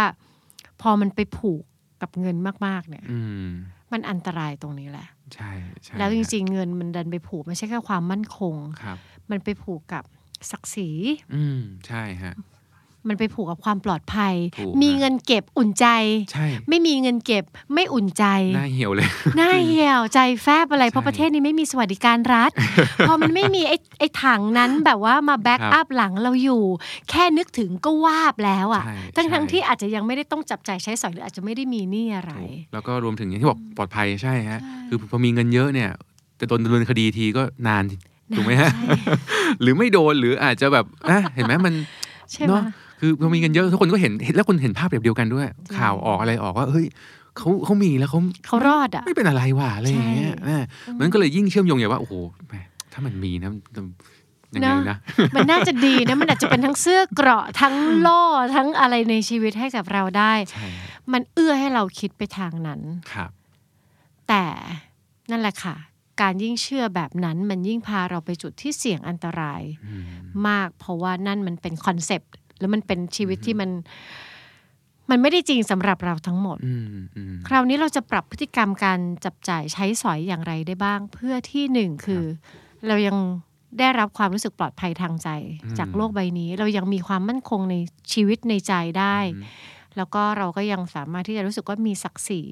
[0.83, 1.63] พอมันไปผูก
[2.03, 3.49] กับเงินมากๆเนี่ยอืม
[3.93, 5.51] มันอันตรายตรงนี้แหละใช่
[5.83, 8.99] ใช่แล้วจฮะริง ๆ เงินมันดันไปผูกไม่ใช่แค่ความมั่นคงครับ
[9.31, 10.05] มันไปผูกกับ
[10.51, 10.91] ศักดิ์ศรี
[11.35, 12.35] อืมใช่ฮะ
[13.09, 15.87] มันไปผูกกับความปลอดภัยถูกมีฮะเงินเก็บอุ่นใจ
[16.33, 18.25] ใช่ไม่มีเงินเก็บไม่อุ่นใจ
[18.57, 22.51] หน้าเหี่ยวเลยหน้าเหี่ยวใจแฟบอะไรเพราะใช่ประเทศนี้ไม่มีสวัสดิการรัฐ
[23.09, 26.63] พอมันไม่มีไอ้ไอ้ถังนั้นแบบว่ามาแบ็กครับอัพหลังเราอยู่
[27.11, 35.91] แค่นึกถึงก็วาบแล้วอะใช่ทั้งทั้งใช่ที่อาจจะยังไม่ได้ต้องจับจ่ายใช้สอยหรืออาจจะไม่ได้มีหนี้อะไรถูกแล้วก็รวมถึงอย่างที่บอกปลอดภัยใช่ฮะคือพอมีเงินเยอะเนี่ย
[36.41, 37.85] จะโดนดำเนินคดีทีก็นาน
[38.37, 38.95] ถูกไหมฮะใช่
[39.61, 41.75] หรือไม่โดนหรืออาจจะแบบอะเห็นไหมมัน
[42.33, 42.63] ใช่ไหมเนาะ
[43.05, 46.87] คือพอมีเงินเยอะทุกคนก็เห็นเห็นแล้วคนเห็นภาพแบบเดียวกันด้วย ข่าวออกอะไรออกว่าเฮ้ย
[47.37, 50.67] เขาเขามีแล้วเขาเขารอดอะไม่เป็นอะไรว่ะอะไรอย่างเงี้ยใช่นะ
[51.01, 52.15] มันก็เลยยิ่งเชื่อมโยงอย่างว่าโอ้โห
[52.49, 52.55] แหม
[52.93, 53.63] ถ้ามันมีนะมัน
[54.55, 54.99] ยังไงเนอะนะ
[55.35, 58.23] มันน่าจะดีนะมันอาจจะเป็นทั้งเสื้อเกราะทั้งโล่
[58.57, 60.67] ทั้งอะไรในชีวิตให้กับเราได้ใช่
[61.13, 62.81] มันเอื้อให้เราคิดไปทางนั้น
[63.13, 63.31] ครับ
[64.29, 64.45] แต่
[65.31, 65.77] นั่นแหละค่ะ
[66.23, 70.05] การยิ่งเชื่อแบบนั้น มันยิ่งพาเราไปจุดที่เสี่ยงอันตรายอืม
[70.49, 73.71] มากเพราะว่านั่นมันเป็นคอนเซปต์ แล้วมันเป็นชีวิตที่มัน
[75.11, 82.25] มันไม่ได้จริงสำหรับเราทั้งหมดอืมอืมคราวนี้เราจะปรับพฤติกรรมการจับจ่ายใช้สอยอย่างไรได้บ้าง เพื่อที่หนึ่งคือ
[82.87, 83.17] เรายัง
[83.79, 85.29] ได้รับความรู้สึกปลอดภัยทางใจ
[85.79, 87.75] จากโลกใบนี้ เรายังมีความมั่นคงใน
[88.13, 89.19] ชีวิตในใจได้
[89.97, 92.43] แล้วก็เราก็ยังสามารถที่จะรู้สึกว่ามีศักดิ์ศรี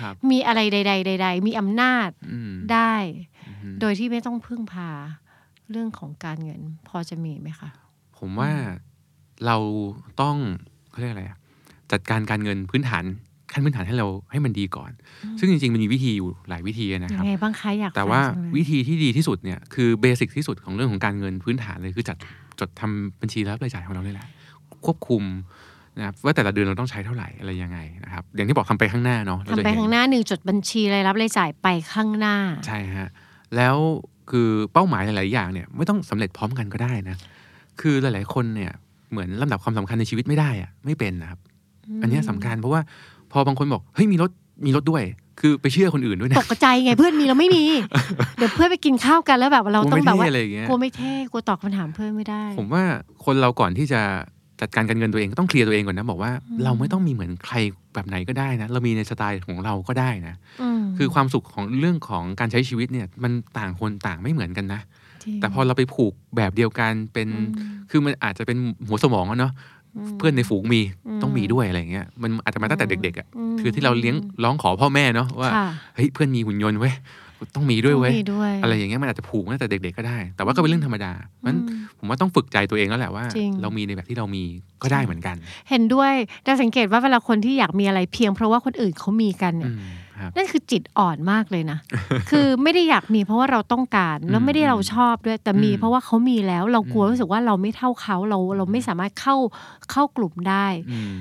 [0.00, 2.94] ครับมีอะไรใด ๆ ใด ๆ มีอำนาจอืมได้
[3.48, 4.90] อืมโดยที่ไม่ต้องพึ่งพา
[5.70, 7.70] เรื่องของการเงิน พอจะมีไหมคะ
[8.18, 8.50] ผมว่า
[9.46, 9.56] เรา
[10.20, 10.36] ต้อง
[10.90, 11.38] เขาเรียกอะไรอะ
[11.92, 13.04] จัดการการเงินพื้นฐาน
[13.52, 14.90] ขั้นพื้นฐานให้เราให้มันดีก่อน
[15.38, 22.16] ซึ่งจริงๆ มันมีวิธีอยู่หลายวิธีนะคยัรับงไงบ้างคะอยากแต่ฟังว่าจังเลยวิธีที่ดีที่สุดเนี่ยคือเบสิกที่สุดของเรื่องของการเงินพื้นฐานเลยคือจัด
[22.60, 24.26] จดทำบัญชีรับรายจ่ายของเราเลยแหละ
[24.84, 25.22] ควบคุม
[25.98, 33.08] นะครับว่าแต่ละเดือนเราต้องใช้เท่าไหร่อะไรยังไงนะครับอย่างที่บอกทำไปข้างหน้าเนาะเรทำจะไปเห็นข้างหน้าหนึ่งจดบัญชีรายรับรายจ่ายไปข้างหน้า ใช่ฮะ
[33.56, 33.76] แล้ว
[34.30, 37.16] คือเป้าหมายหลาย ๆ อย่างเนี่ยไม่ต้องสำเร็จพร้อมกันก็ได้นะ
[37.80, 38.72] คือหลาย ๆ คนเนี่ย
[39.10, 41.40] เหมือนลำดับความสำคัญในชีวิตไม่ได้อะไม่เป็นนะครับ
[42.02, 42.80] อันเนี้ยสำคัญเพราะว่า
[43.32, 44.30] พอบางคนบอกเฮ้ยมีรถ
[44.66, 45.02] มีรถด้วย
[45.40, 47.64] คือไปเชื่อคนอื่นด้วยตนะกใจไงเพื่อนมีเราไม่มี
[48.36, 52.82] เดี๋ยวเพื่อนไปกินข้าวกันแล้วแบบเรากลัวต้องไม่แบบเท่ว่าอะไรอย่างเงี้ยกลัวไม่เท่กลัวตอบคำถามเพื่อนไม่ได้ ผมว่า
[53.24, 54.00] คนเราก่อนที่จะ
[54.60, 56.32] จัดการการเงินตัวเองก็ต้องเคลียร์ตัวเองก่อนนะบอกว่า
[56.64, 57.56] เราไม่ต้องมีเหมือนใคร
[57.94, 60.34] แบบไหนก็ได้นะ เรามีในสไตล์ของเราก็ได้นะ
[60.78, 64.97] มคือความสุขของเรื่องของการใช้ชีวิตเนี่ยมันต่างคนต่างไม่เหมือนกันนะจริง
[65.40, 67.48] แต่พอเราไปผูกแบบเดียวกันเป็นอืม
[67.90, 68.56] คือมันอาจจะเป็น
[68.88, 69.52] หัวสมองอะเนาะ
[70.06, 76.94] มเพื่อนในฝูงมีอืมต้องมีด้วยอะไรเงี้ยมันอาจจะมาตั้งแต่เด็กๆอะมคือที่เราเลี้ยงร้องขอพ่อแม่เนาะว่าค่ะเฮ้ยเพื่อนมีหุ่นยนต์เว้ย
[77.54, 84.44] ต้องมีด้วยเว้ยต้องมีด้วยอะไรอย่างเงี้ยมันอาจจะผูกตั้งแต่เด็ก ๆก็ได้ แต่ว่าก็เป็นเรื่องธรรมดาเพราะฉะนั้นอืมผมว่าต้องฝึกใจตัวเองแล้วแหละว่าจริงเรามีในแบบที่เรามี
[84.82, 85.36] ก็ได้เหมือนกัน
[85.70, 86.12] เห็นด้วย
[86.44, 91.78] แต่สังเกตว่าเวลาคนที่อยากมีอะไรเพียงเพราะว่าคนอื่นเขามีกันเนี่อืยมครับ นั่นคือจิตอ่อนมากเลยนะ
[92.30, 99.36] คือไม่ได้อยากมีเพราะว่าเราต้องการ แล้วไม่ได้เราชอบด้วย แต่มีอืมเพราะว่าเขามีแล้ว เรากลัวอืมรู้สึกว่าเราไม่เท่าเขาเราเราไม่สามารถเข้า
[99.90, 101.20] เข้ากลุ่มได้อืม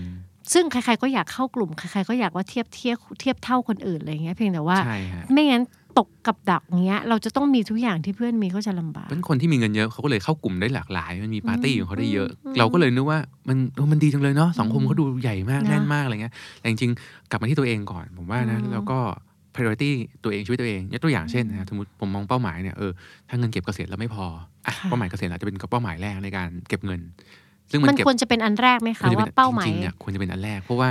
[0.53, 5.63] ซึ่งใครๆก็อยากเข้ากลุ่มใครๆก็อยากว่าเทียบเทียบเทียบเท่าคนอื่นอะไรอย่างเงี้ยเพียงแต่ว่าใช่ฮะไม่งั้น
[5.97, 18.97] ตกกับดักเงี้ย เราจะต้องมีทุกอย่างที่เพื่อนมีก็จะลำบากเป็นคนที่มีเงินเยอะเขาก็เลยเข้ากลุ่มได้หลากหลาย มันมีปาร์ตี้อืมของเขาได้เยอะอืมเราก็เลยนึกว่ามันเออมันดีจังเลยเนาะสังคมอืมเขาดูใหญ่มากนะแน่นมากอะไรเงี้ยแต่จริงๆกลับมาที่ตัวเองก่อนผมว่านะอืมแล้วก็
[19.55, 19.89] priority
[20.23, 22.91] ตัวเองชีวิตตัวเองยกตัวอย่างเช่นนะสมมติผมมองเป้าหมายเนี่ยเออ
[23.29, 24.25] ถ้าเงินเก็บเกษียณแล้วไม่พอ
[24.67, 27.01] อะค่ะเป้าหมายเกษียณอาจจะเป็นเป้าหมายแรกในการเก็บเงิน
[27.71, 30.89] ซึ่งมันมันเก็บควรจะเป็นอันแรกไหมควคะรจะว่าเป็นเป้าหมายจริงๆเนี่ยควรจะเป็นอันแรกเพราะว่า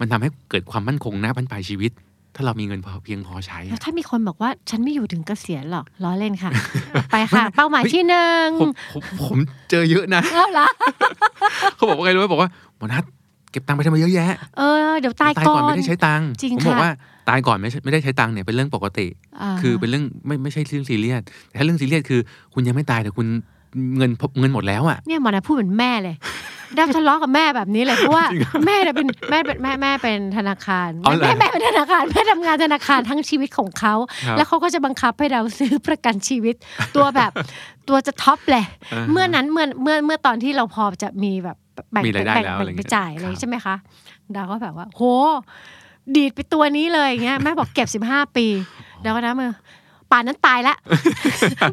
[0.00, 1.92] มันทำให้เกิดความมั่นคงหน้าบั้นปลายชีวิต
[2.36, 6.50] ถ้าเรามีเงินพอเพียงพอใช้แล้วอะถ้ามีคนบอกว่าฉันไม่อยู่ถึงเกษียณหรอกล้อเล่นค่ะ
[7.12, 9.38] ไปค่ะ เป้าหมายที่หนึ่งผมผมผม
[9.70, 10.66] เจอเยอะนะเอาละ
[11.76, 13.04] เขาบอกว่าไงรู้ไหมบอกว่าหมอนัท
[13.52, 16.92] เก็บตังค์ไปทำไมเยอะแยะเออเดี๋ยวตายตายก่อก่อนนไม่ได้ใช้ตังค์จริงผมบอกค่ะว่า
[17.28, 22.20] ตายก่อนไม่ใช่ไม่ได้ใช้ตังค์เนี่ยเป็นเรื่องปกติาคือเป็นเรื่องไม่ไม่ใช่เรื่องซีเรียสแต่ถ้าเรื่องซีเรียสคือ
[22.54, 23.26] คุณยังไม่ตายแต่คุณ
[23.96, 26.16] เงินเงินหมดแล้วอะเนี่ยหมอนะพูดเหมือนแม่เลย
[26.74, 28.26] ได้ทะเลาะกับแม่แบบนี้เลยเพราะว่า
[28.66, 33.94] แม่เนี่ยเป็นแม่เป็นแม่แม่เป็นธนาคารเอาเหรอแม่แม่เป็นธนาคารแม่ทำงานธนาคารทั้งชีวิตของเขา
[34.26, 36.54] ครับแล้วเขาก็จะบังคับให้เราซื้อประกันชีวิต
[36.96, 37.30] ตัวแบบ
[37.88, 41.56] ตัวจะท็อปเลยอ่าฮะเมื่อนั้นเมื่อเมื่อเมื่อตอนที่เราพอจะมีแบบ
[41.92, 43.74] แบ่งมีรายได้แบ่งแล้วอะไรแบ่งเงี้ไปยจ่ายอะไรครับใช่ไหมคะ
[44.34, 45.02] ดาวก็แบบว่า โห
[46.16, 48.46] ดีดไปตัวนี้เลยอย่างเงี้ยแม่บอกเก็บสิบห้าปี
[49.00, 49.50] เดี๋ยวก็นะมือ
[50.10, 50.76] ป่านนั้นตายแล้ว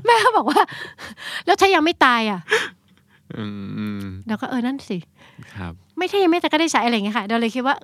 [0.06, 0.62] แม่ก็บอกว่า
[1.46, 2.40] แล้วถ้ายังไม่ตายอะ
[3.36, 4.98] อืมอืมเราก็เออนั่นสิ
[5.56, 7.76] ครับ ไม่ถ้ายังไม่แต่ก็ได้ใช้อะไรอย่างเงี้ยค่ะเราเลยคิดว่า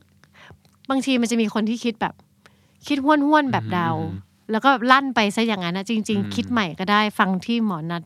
[0.90, 2.14] บางทีมันจะมีคนที่คิดแบบ
[2.88, 8.04] คิดห้วนห้วนๆแบบดาวอืมแล้วก็ลั่นไปซะอย่างนั้นนะจริงอืมๆคิดใหม่ก็ได้ฟังที่หมอนัด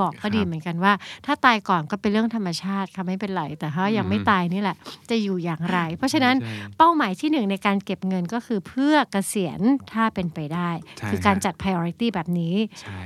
[0.00, 0.92] บอกก็ดีครับเหมือนกันว่า
[1.26, 4.76] ถ้าตายก่อนก็เป็นเรื่องธรรมชาติค่ะไม่เป็นไรแต่ถ้ายังไม่อืมตายนี่แหละ
[5.10, 9.60] จะอยู่อย่างไร เพราะฉะนั้นใช่เป้าหมายที่หนึ่งในการเก็บเงินก็คือเพื่อเกษียณ
[9.92, 13.00] ถ้าเป็นไปได้ใช่คือการฮะจัด priority แบบนี้ใช่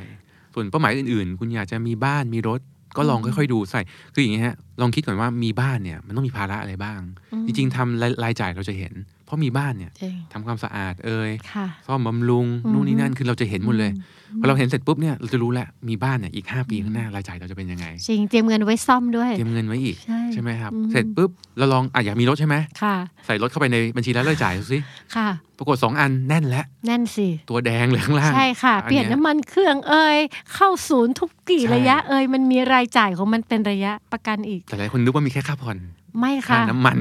[0.55, 2.61] ส่วนเป้าหมายอื่นๆ คุณอยากจะมีบ้านมีรถ
[2.97, 3.81] ก็ลองค่อยๆดูใส่
[4.15, 7.01] คืออย่างนี้ฮะ ลองคิดก่อนว่ามีบ้านเนี่ย มันต้องมีภาระอะไรบ้าง
[7.33, 13.93] อืมจริงๆทำรายรายจ่ายเราจะเห็นเพ ราะมีบ้านเนี่ยจริงทำความสะอาดเอ่ยค่ะซ่อมบำรุงอืมนู่นนี่นั่นคือเราจะเห็นหมดเลย
[14.41, 19.97] พอเราเห็นเสร็จปุ๊บเนี่ยเราจะรู้แล้วมีบ้านเนี่ยอีก 5 ปีข้างหน้ารายจ่ายเราจะเป็นยังไงจริงเตรียมเงินไว้ซ่อมด้วยเตรียมเงินไว้อีก
[20.33, 22.95] ใช่ไหมครับอืมเสร็จปุ๊บเราลองอะอยากมีรถใช่ไหมค่ะ
[23.27, 24.79] ใส่รถเข้าไปในบัญชีรายรายจ่ายดูสิ
[25.17, 30.19] ค่ะ ปรากฏสองอันแน่นแล้วแน่นสิตัวแดงเลยข้างล่างใช่ค่ะอัเปลี่ยนน้ำมันเครื่องเอ่ย
[30.55, 35.79] เข้าศูนย์ทุกกี่ใช่ระยะเอ่ยมันมีรายจ่ายของมันเป็นระยะประกันอีกแต่หลายคนนึกว่ามีแค่ค่าผ่อน
[36.21, 36.99] ไม่ค่าค่ะน้ำมัน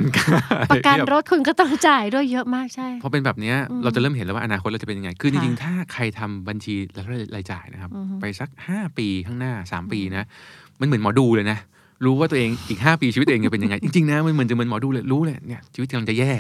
[0.72, 6.76] ประกันเทียบรถคุณก็ต้องจ่ายด้วยเยอะมากใช่พอเป็นแบบเนี้ยอืมเราจะเริ่มเห็นแล้วว่าอนาคตเราจะเป็นยังไง คือจค่ะริงๆ ถ้าใครทำบัญชี
[7.36, 10.26] รายจ่ายนะครับอือฮึไปสัก 5 ปีข้างหน้า 3 ปีนะ
[10.80, 11.58] มันเหมือนหมอดูเลยนะ
[12.06, 16.32] รู้ว่าตัวเองอีก 5 ปีชีวิตตัวเองจะเป็นยังไง จริงๆนะมันเหมือนจะเหมือนหมอดูเลยรู้เลยเนี่ยชีวิตกำลังจะแย่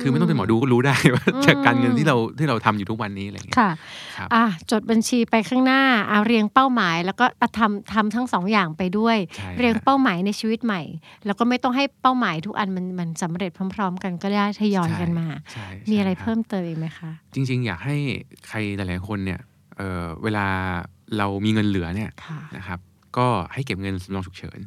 [0.00, 3.70] คือไม่ต้องเป็นหมอดูก็รู้ได้ว่าอืมจากการเงินที่เราที่เราทำอยู่ทุกวันนี้อะไรอย่างเงี้ยค่ะ
[4.16, 10.82] ครับอะจดบัญชีไปข้างหน้าเอาเรียงเป้าหมาย แล้วก็อะทำทำทั้งสองอย่างไปด้วยใช่เรียงฮะเป้าหมายในชีวิตใหม่
[11.26, 17.96] แล้วก็ไม่ต้องให้เป้าหมายทุกอันมันมันสำเร็จพร้อม ๆ กันก็ได้ทยอยกันมาใช่มีอะไรใช่คบเพิ่มเติมอีกไหมคะ จริง ๆ อยากให้
[18.48, 19.40] ใครหลายๆคนเนี่ย
[19.76, 20.46] เอ่อเวลา
[21.18, 22.78] เรามีเงินเหลือเนี่ยค่ะนะครับ
[23.18, 24.60] ก็ให้เก็บเงินสำรองฉุกเฉิน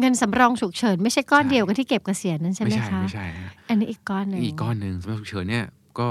[0.00, 5.64] เงินสำรองฉุกเฉินไม่ใช่ก้อนใช่เดียวกับที่เก็บเกษียณนั่นใช่ไหมไม่ใช่คะไม่ใช่ฮะอันนี้อีกก้อนหนึ่งอีกก้อนหนึ่งสำหรับฉุกเฉินเนี่ย
[5.98, 6.08] ก็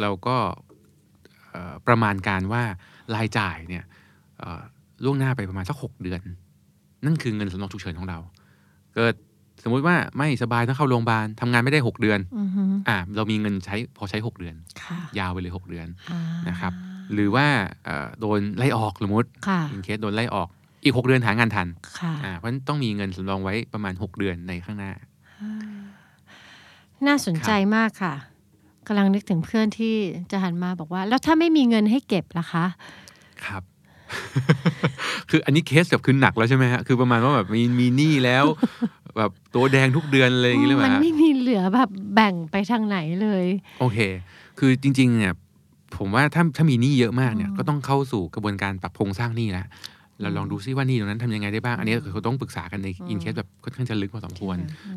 [0.00, 0.36] เราก็
[1.50, 2.62] เอ่อประมาณการว่า
[3.14, 3.84] รายจ่ายเนี่ย
[4.38, 4.62] เอ่อ
[5.04, 6.20] ล่วงหน้าไปประมาณสักหกเดือน
[7.04, 8.18] นั่นคือเงินสำรองฉุกเฉินของเรา
[8.94, 9.14] เกิด
[9.62, 16.72] สมมุติว่าไม่สบายต้องเข้าโรงพยาบาลทำงานไม่ได้หกเดือนอือฮึอ่าเรามีเงินใช้พอใช้หกเดือนค่ะยาวไปเลยหกเดือนอ่านะครับ
[17.12, 17.46] หรือว่า
[17.84, 20.48] เอ่อโดนไล่ออกสมมติค่ะอินเคสโดนไล่ออก
[20.82, 21.68] อีกหกเดือนหางานทัน
[21.98, 24.92] ค่ะอ่าเพราะฉะนั้นต้องมีเงินสำรองไว้ประมาณหกเดือนในข้างหน้า
[25.40, 25.52] อ่า
[27.06, 28.14] น่าสนใจมากค่ะ
[28.86, 29.94] กำลังนึกถึงเพื่อนที่
[30.30, 32.64] จะหันมาบอกว่า แล้วถ้าไม่มีเงินให้เก็บล่ะคะ
[33.46, 33.62] ครับ
[35.30, 38.44] คืออันนี้เคสแบบคือหนักแล้วใช่ไหมฮะคือประมาณว่าแบบมีมีหนี้แล้ว
[39.16, 43.46] แบบตัวแดงทุกเดือนอะไรอย่างเงี้ยเลยไหมมันฮะไม่มีเหลือแบบแบ่งไปทางไหนเลย
[43.80, 43.98] โอเค
[44.58, 45.34] คือจริง ๆ เนี่ย
[45.96, 49.66] ผมว่าถ้าถ้ามีหนี้เยอะมากเนี่ย ก็ต้องเข้าสู่กระบวนการปรับโครงสร้างหนี้แล้ว
[50.20, 54.56] เราลองดูซิว่าหนี้ตรงนั้นทำยังไงได้บ้าง อันนี้คือเขาต้องปรึกษากันในอินเคสแบบค่อนข้างจะลึกพอสมควร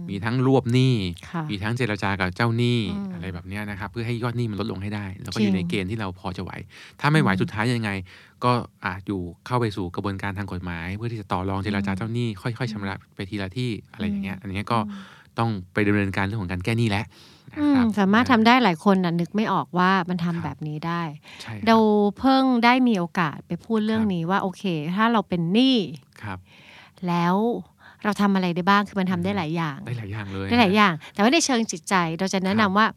[0.09, 0.95] มีทั้งรวบหนี้
[1.29, 6.51] ค่ะมีทั้งเจรจากับเจ้าหนี้อืมอะไรแบบเนี้ยนะครับ เพื่อให้ยอดหนี้มันลดลงให้ได้ แล้วก็จริงอยู่ในเกณฑ์ที่เราพอจะไหว
[6.99, 7.91] ถ้าไม่ไหวอืมสุดท้ายยังไง
[8.43, 8.51] ก็
[8.85, 14.77] อาจอยู่เข้าไปสู่กระบวนการทางกฎหมาย เพื่อที่จะต่อรองเจรจาเจ้าหนี้ค่อยๆชำระไปทีละที่อะไรอย่างเงี้ย อันนี้ก็
[15.39, 17.05] ต้องไปดำเนินการเรื่องของการแก้หนี้แล้ว
[17.55, 21.01] นะอืคมรับสามารถทำได้หลายคนน่ะนึกไม่ออกว่ามันทำครับแบบนี้ได้
[21.41, 21.77] ใช่ครับเรา
[22.19, 24.63] เพิ่งได้มีโอกาสไปพูดเรื่องนี้ว่าโอเค
[24.95, 25.77] ถ้าเราเป็นหนี้
[26.23, 26.37] ครับ
[27.07, 27.35] แล้ว
[28.03, 32.87] เราทำอะไรได้บ้างคือมันทำได้หลายอย่าง ได้หลายอย่างเลยได้หลายอย่าง แต่ว่าในเชิงจิตใจเราจะแนะนำว่า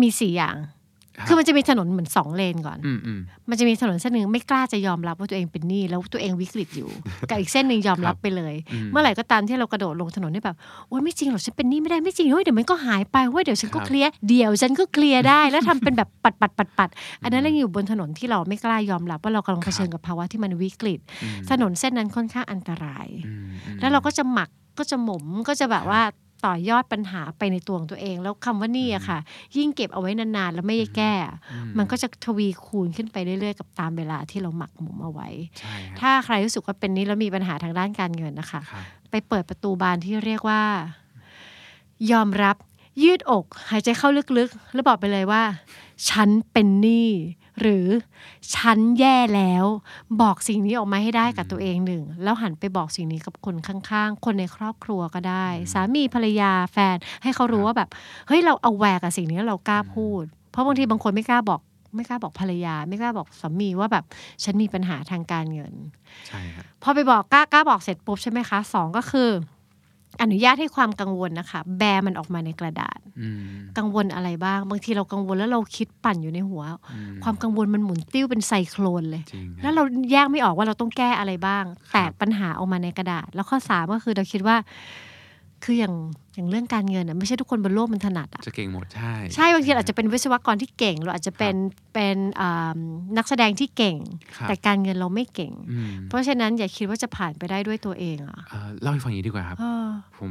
[0.00, 0.77] มีสี่อย่างรับ
[1.26, 6.88] คือมันจะมีถนนเหมือนสองเลนก่อนอืมอืมมันจะมีถนนเส้นหนึ่งไม่กล้าจะยอมรับว่าตัวเองเป็นหนี้แล้วตัวเองวิกฤตอยู่
[7.30, 10.56] กับอีกเส้นหนึ่งยอมรับไปเลยอืมเมื่อไหร่ก็ตามที่เรากระโดดลงถนนนี่แบบ
[10.88, 16.88] โอ๊ยไม่จริงหรอกฉันเป็นหนี้ไม่ได้ไม่จริงเฮ้ยเดี๋ยวมันก็หายไปเฮ้ยเดี๋ยวฉันก็ครับเคลียร์เดี๋ยวฉันก็เคลียร์ได้แล้วทำเป็นแบบปัดปัดปัดปัด
[17.22, 26.02] อันนั้นเราอยู่บนถนนที่เราไม่กล้ายอมรับว่าเรากำลังคเผรับชิญกับภาวะที่มันวิกฤตอืมถนนเส้นนั้นค่อนข้างอันตรายอืมอืมแล้วเราก็จะหมักก็จะหมมก็จะแบบว่า
[26.44, 29.18] ต่อยอดปัญหาไปในตัวของตัวเอง แล้วคำว่านี่อะค่ะ
[29.56, 31.14] ยิ่งเก็บเอาไว้นานๆ แล้วไม่ได้แก้
[31.52, 40.62] อืมันก็จะทวีคูณขึ้นไปเรื่อยๆ กับตามเวลาที่เราหมักหมมเอาไว้ใช่ฮะถ้าใครรู้สึกว่าเป็นนี้แล้วมีปัญหาทางด้านการเงินนะคะครับไปเปิดประตูบานที่เรียกว่า
[42.12, 42.56] ยอมรับ
[43.02, 45.42] ยืดอก หายใจเข้าลึกๆ แล้วบอกไปเลยว่า
[46.10, 47.08] ฉันเป็นหนี้
[47.60, 47.86] หรือ
[48.54, 49.64] ฉันแย่แล้ว
[50.22, 57.88] บอกสิ่งนี้ออกมาให้ได้กับตัวเองหนึ่ง แล้วหันไปบอกสิ่งนี้กับคนข้างๆ คนในครอบครัวก็ได้ สามีภรรยาแฟนให้เขารู้ว่าแบบ
[58.28, 61.60] เฮ้ยเราเอาแวร์กับสิ่งนี้แล้วเรากล้าพูด เพราะบางทีบางคนไม่กล้าบอก
[61.94, 64.04] ไม่กล้าบอกภรรยา ไม่กล้าบอกสามีว่าแบบ
[64.44, 65.74] ฉันมีปัญหาทางการเงิน
[66.28, 69.30] ใช่ครับพอไปบอกกล้ากล้าบอกเสร็จปุ๊บใช่ไหมคะสองก็คือ
[70.22, 73.40] อนุญาตให้ความกังวลนะคะ แบมันออกมาในกระดาษอืม
[73.78, 76.62] กังวลอะไรบ้าง บางทีเรากังวลแล้วเราคิดปั่นอยู่ในหัว
[76.94, 84.56] อืมความกังวลมันหมุนติ้วเป็นไซโครนเลยจริงฮะแล้วเราแยกไม่ออกว่าเราต้องแก้อะไรบ้าง แตกปัญหาออกมาในกระดาษ แล้วข้อสามก็คือเราคิดว่า
[85.64, 85.94] คืออย่าง
[86.38, 91.54] อย่างเรื่องการเงินอะไม่ใช่ทุกคนบนโลกมันถนัดอะจะเก่งหมดใช่ใช่บางทีเราอาจจะเป็นวิศวกรที่เก่ง เราอาจจะเป็น
[91.94, 92.78] เป็นอ่า
[93.16, 93.96] นักแสดงที่เก่ง
[94.36, 99.86] ครับแต่การเงินเราไม่เก่งอืมเพราะฉะนั้นอย่าคิดว่าจะผ่านไปได้ด้วยตัวเองอะเอ่อเล่าให้ฟังอย่างนี้ดีกว่าครับเออ
[100.18, 100.30] ผม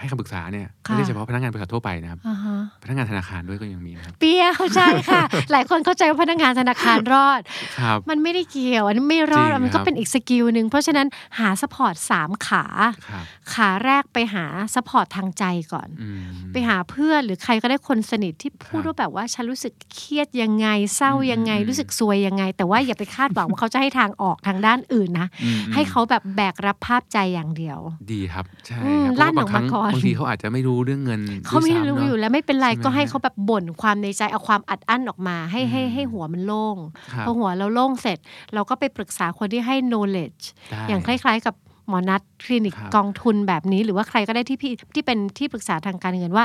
[0.00, 5.22] ให้คำปรึกษาเนี่ยค่ะไม่ได้เฉพาะพนักงานบริษัททั่วไปนะครับอ่าฮะพนักงานธนาคารด้วยก็ยังมีนะครับเปรี้ยวใช่ค่ะ
[5.52, 7.40] หลายคนเข้าใจว่าพนักงานธนาคารรอด
[7.78, 11.06] ครับมันไม่ได้เกี่ยวอันนี้ไม่รอดจริงมันก็ครับเป็นอีก skill หนึ่งเพราะฉะนั้น
[11.38, 12.64] หา support สามขา
[13.08, 13.24] ครับ
[13.54, 27.78] ขาแรกไปหา support ทางใจก่อนอืมไปหาเพื่อนหรือใครก็ได้คนสนิทที่พูดครับว่าแบบว่าฉันรู้สึกเครียดยังไง เศร้ายังไงอืมรู้สึกซวยยังไง แต่ว่าอย่าไปคาดหวังว่าเขาจะให้ทางออกทางด้านอื่นนะอืมให้เขาแบบแบกรับภาพใจอย่างเดียว
[28.12, 36.76] ดีครับใช่อืมครับเพราะว่าลั่นออกมาบางครั้งก่อนบางทีเขาอาจจะไม่รู้เรื่องเงินเขาไม่ด้วยซ้ำรู้เนะอยู่แล้วไม่เป็นไรใช่ไหมก็ให้ฮะเขาแบบบ่นความในใจเอาความอัดอั้นออกมา ให้ให้อืมให้หัวมันโล่ง
[37.12, 38.18] ครับพอหัวเราโล่งเสร็จ
[38.54, 41.54] เราก็ไปปรึกษาคนที่ให้ knowledge ได้อย่างคล้าย ๆกับ
[41.88, 46.44] หมอนัดคลินิกครับกองทุนแบบนี้ หรือว่าใครก็ได้ที่พี่ที่เป็นที่ปรึกษาทางการเงินว่า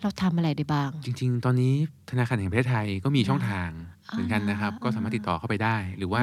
[0.00, 1.72] เราทำอะไรได้บ้าง จริง ๆ ตอนนี้
[2.10, 3.70] ธนาคารแห่งประเทศไทยก็มีช่องทาง
[4.10, 6.22] เหมือนกันนะครับอ่าก็สามารถติดต่อเข้าไปได้ หรือว่า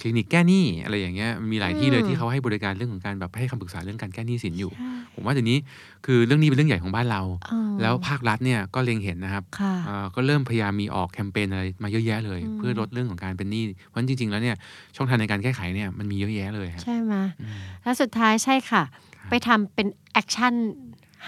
[0.00, 4.70] คลินิกแก้หนี้อะไรอย่างเงี้ยมีหลายที่เลยอืมที่เขาให้บริการเรื่องของการแบบให้คำปรึกษาเรื่องการแก้หนี้สินอยู่
[5.14, 5.58] ผมว่าเดี๋ยวนี้
[6.06, 14.56] คือเรื่องนี้เป็นเรื่องใหญ่ของบ้านเราอืมแล้วภาครัฐเนี่ยก็เล็งเห็นนะครับค่ะเอ่อก็เริ่มพยายามมีออกแคมเปญอะไรมาเยอะแยะเลยอืมเพื่อลดเรื่องของการเป็นหนี้เพราะจริง ๆ แล้วเนี่ย
[14.96, 18.82] ช่องทางในการแก้ไขเนี่ยมันมีเยอะแยะเลยครับใช่ไหมอืมแล้วสุดท้ายใช่ค่ะ
[19.16, 20.54] ครับไปทำเป็น action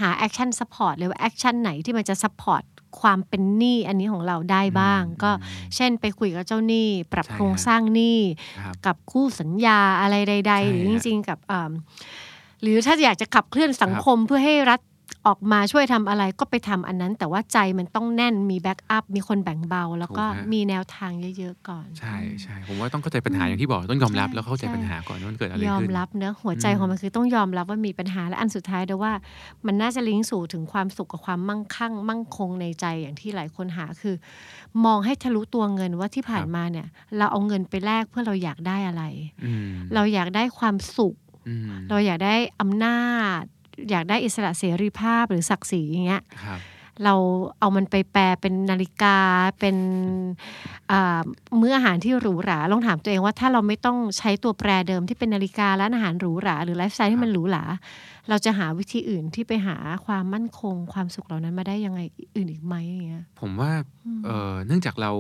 [0.01, 2.63] หา action support เลยว่า action ไหนที่มันจะ support
[3.01, 5.31] ความเป็นหนี้อันนี้ของเราได้บ้าง ก็
[5.77, 8.19] เช่นไปคุยกับเจ้าหนี้ ปรับใช่โครงสร้างหนี้
[8.59, 11.73] ครับกับคู่สัญญาอะไรใด ๆ หรือใช่ฮะจริง ๆ กับอ่า
[12.63, 14.81] หรือถ้าอยากจะขับเคลื่อนสังคมเพื่อให้รัฐ
[15.27, 29.13] ออกมาช่วยทำอะไรก็ไปทำอันนั้น แต่ว่าใจมันต้องแน่นมีแบ็กอัพมีคนแบ่งเบา แล้วก็ถูกฮะมีแนวทางเยอะๆก่อน ใช่ใช่ผมว่าต้องเข้าใจปัญหาอย่างที่บอกต้องยอมรับใช่แล้วเข้าใจใช่ปัญหาก่อนว่ามันเกิดอะไรยอมขึ้นรับเนอะหัวใจอืมของมันคือต้องยอมรับว่ามีปัญหาและอันสุดท้ายเดยวว่า
[29.67, 34.15] มันน่าจะลิงก์สู่ถึงความสุขกับความมั่งคั่ง มั่งคงในใจอย่างที่หลายคนหาคือ
[34.85, 39.05] มองให้ทะลุตัวเงินว่าที่ผ่านมาเนี่ย เราเอาเงินไปแลกเพื่อเราอยากได้อะไร
[39.45, 41.15] อืมเราอยากได้ความสุข
[41.49, 43.03] อืมเราอยากได้อำนา
[43.41, 43.43] จ
[43.91, 46.61] อยากได้อิสระเสรีภาพหรือศักดิ์ศรีอย่างเงี้ยครับ
[47.05, 47.15] เรา
[47.59, 49.17] เอามันไปแปลเป็นนาฬิกา
[49.61, 49.77] เป็น
[50.91, 51.21] อ่า
[51.61, 57.65] มื้ออาหารที่หรูหราลองถามตัวเองว่าถ้าเราไม่ต้องใช้ตัวแปรเดิมที่เป็นนาฬิการ้านอาหารหรูหราหรือไลฟ์สไตล์ที่มันหรูหรา
[58.29, 62.01] เราจะหาวิธีอื่นที่ไปหาความมั่นคง ความสุขเหล่านั้นมาได้ยังไง
[62.37, 63.73] อื่นอีกไหมอย่างเงี้ยผมว่า
[64.25, 65.13] เออเนื่องจากเรา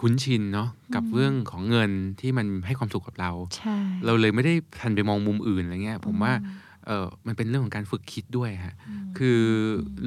[0.00, 6.32] คุ้นชินเนาะกับเรื่องของเงินที่มันให้ความสุขกับเราใช่เราเลยไม่ได้ทันไปมองมุมอื่นอะไรเงี้ยผมว่า
[6.88, 8.74] เออมันเป็นเรื่องของการฝึกคิดด้วยฮะ
[9.18, 9.40] คือ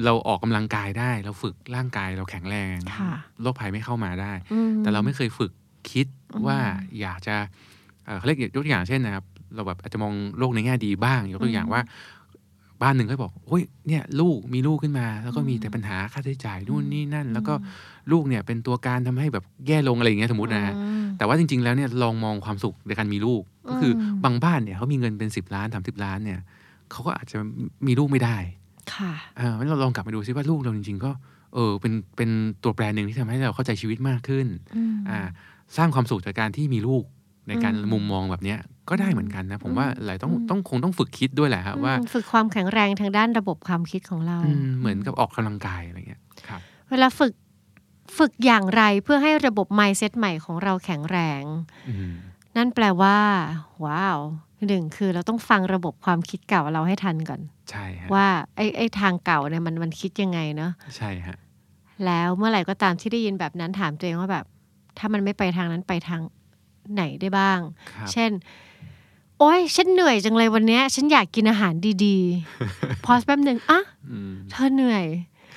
[0.04, 5.52] เราออกกำลังกายได้ เราฝึกร่างกายเราแข็งแรงค่ะโรคภัยไม่เข้ามาได้อืมแต่เราไม่เคยฝึก
[5.90, 6.06] คิด
[6.46, 6.58] ว่า
[7.00, 7.36] อยากจะ
[8.06, 11.82] เอ่อเขาเรียกยกตัวอย่างเช่นนะครับ เราแบบอาจจะมองโลกในแง่ดีบ้าง ยกตัวอย่างว่า
[12.82, 17.54] บ้านหนึ่งเขาบอกโอ้ยเนี่ยลูกมีลูกขึ้นมา แล้วก็มีแต่ปัญหาค่าใช้จ่ายนู่นนี่นั่น แล้วก็
[18.12, 26.40] ลูกเนี่ยเป็นตัวการทำให้แบบแย่ลงอะไรอย่างเงี้ยสมมตินะฮะอืมแต่ว่าจริง ๆ แล้วเนี่ยลองมองความสุขในการมีลูก ก็คืออมบางบ้านเนี่ยเขามีเงินเป็นสิบล้านสามสิบล้านเนี่ย
[26.92, 27.38] เขาก็อาจจะ
[27.86, 28.36] มีลูกไม่ได้
[28.94, 31.10] ค่ะอ่างั้นเราลองกลับมาดูซิว่าลูกเราจริง ๆ ก็
[31.54, 32.30] เออเป็นเป็น
[32.62, 35.18] ตัวแปรหนึ่งที่ทำให้เราเข้าใจชีวิตมากขึ้นอืมอ่า
[35.76, 37.04] สร้างความสุขจากการที่มีลูก
[37.48, 47.32] ในการอืมมุมมองแบบเนี้ยก็ได้เหมือนกันนะ ผมว่าอืมหลายต้องอืมต้องคงต้องฝึกคิดด้วยแหละครับว่าอืมฝึกความแข็งแรงทางด้านระบบความคิดของเราอืมเหมือนกับออกกำลังกายอะไรเงี้ยครับเวลาฝึก
[48.18, 51.42] ฝึกอย่างไรเพื่อให้ระบบ mindset ใหม่ของเราแข็งแรง
[51.88, 52.12] อืม
[52.56, 53.16] นั่นแปลว่า
[53.84, 54.18] ว้าว
[54.66, 61.36] หนึ่งคือเราต้องฟังระบบความคิดเก่าเราให้ทันก่อน ใช่ฮะว่าไอ้ไอ้ทางเก่าเนี่ยมันมันคิดยังไงเนาะใช่ฮะ
[62.06, 64.44] แล้วเมื่อไหร่ก็ตามที่ได้ยินแบบนั้นถามตัวเองว่าแบบ
[64.98, 66.20] ถ้ามันไม่ไปทางนั้นไปทาง
[66.94, 67.58] ไหนได้บ้าง
[67.92, 68.30] ครับเช่น
[69.38, 75.06] โอ๊ยฉันเหนื่อยจังเลยวันเนี้ยฉันอยากกินอาหารดีๆ พอแป๊บหนึ่งอะอืมเธอเหนื่อย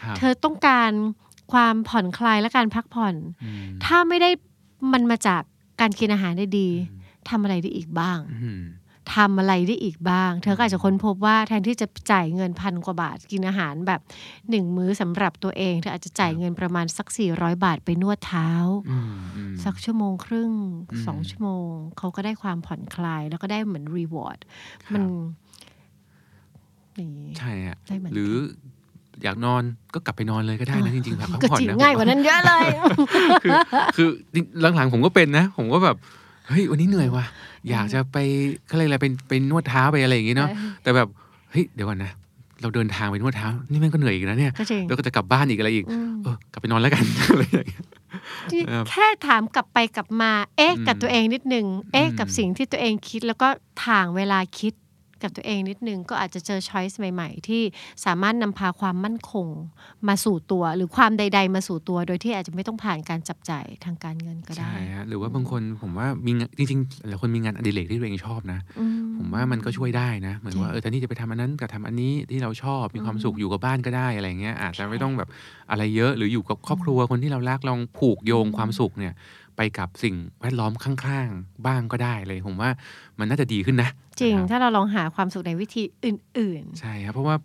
[0.01, 0.91] ครับเธอต้องการ
[1.51, 3.15] ความผ่อนคลายและการพักผ่อน
[3.67, 4.29] มถ้าไม่ได้
[4.93, 5.41] มันมาจาก
[5.81, 6.69] การกินอาหารได้ดี
[7.29, 8.61] ทำอะไรได้อีกบ้างอืม
[9.13, 14.01] ทำอะไรได้อีกบ้าง เธอก็อาจจะค้นพบว่าแทนที่จะจ่ายเงินพันกว่าบาทกินอาหารแบบ
[14.49, 18.49] หนึ่งมื้อสำหรับตัวเอง เธออาจจะจ่ายเงินประมาณสัก 400 บาทไปนวดเท้า
[18.89, 20.51] อืมอืมสักชั่วโมงครึ่ง
[20.91, 24.37] อืมสองชั่วโมง เขาก็ได้ความผ่อนคลาย แล้วก็ได้เหมือนรีวอร์ด
[24.93, 25.03] มัน
[26.99, 28.33] นี่ใช่ฮะได้เหมือนกันหรือ
[29.23, 29.63] อยากนอน
[29.93, 32.65] ก็กลับไปนอนเลยก็ได้นะจริงๆแบบพักก็ผ่อนจริงนะง่ายกว่านั้นเยอะเลย
[33.43, 33.51] คือ
[33.95, 34.07] คือ
[34.75, 35.97] หลังๆผมก็เป็นนะ ผมก็แบบ
[36.49, 37.25] เฮ้ยวันนี้เหนื่อยว่ะ
[37.69, 38.17] อยากจะไป
[38.67, 40.49] เขาเรียกอะไรเป็นไปนวดเท้าไปอะไรอย่างงี้เนาะ
[40.83, 41.07] แต่แบบ
[41.51, 42.11] เฮ้ยเดี๋ยวก่อนนะ
[42.61, 47.83] เราเดินทางไปนวดเท้า นี่แม่งก็เหนื่อยอีกนะเนี่ยก็จริงแล้วก็จะกลับบ้านอีกอะไรอีกอืมเออกลับไปนอนแล้วกันอะไรอย่างเงี้ย
[48.51, 53.47] ที่ครับแค่ถามกลับไปกลับมา เอ๊ะอืมกับตัวเองนิดนึงเอ๊ะอืมกับสิ่งที่ตัวเองคิดแล้วก็
[53.85, 54.73] ถ่างเวลาคิด
[55.25, 57.63] กับตัวเองนิดนึง ก็อาจจะเจอช้อยส์ใหม่ ๆ ที่
[58.05, 59.47] สามารถนำพาความมั่นคง
[60.07, 68.59] มาสู่ตัว หรือความใด ๆ มาสู่ตัว โดยที่อาจจะไม่ต้องผ่านการจับจ่ายทางการเงินก็ได้ใช่ฮะหรือว่าบางคนผมว่ามีจริงๆหลายคนมีงานอดิเรกที่ตัวเองชอบนะ
[69.17, 75.29] ผมว่ามันก็ช่วยได้นะ เหมือนว่าเออแทนที่จะไปทำอันนั้นกับทำอันนี้ที่เราชอบมีความสุขอยู่กับบ้านก็ได้อะไรเงี้ยอาจจะไม่ต้องแบบ
[75.71, 79.13] อะไรเยอะหรืออยู่กับครอบครัวคนที่เรารักลองผูกโยงความสุขเนี่ย
[79.57, 82.69] ไปกับสิ่งแวดล้อมข้างๆ บ้างก็ได้เลยผมว่า
[83.19, 83.89] มันน่าจะดีขึ้นนะ
[84.19, 87.35] จริงนะคบถ้าเราลองหาความสุขในวิธีอื่นใช่ครับ เพราะว่า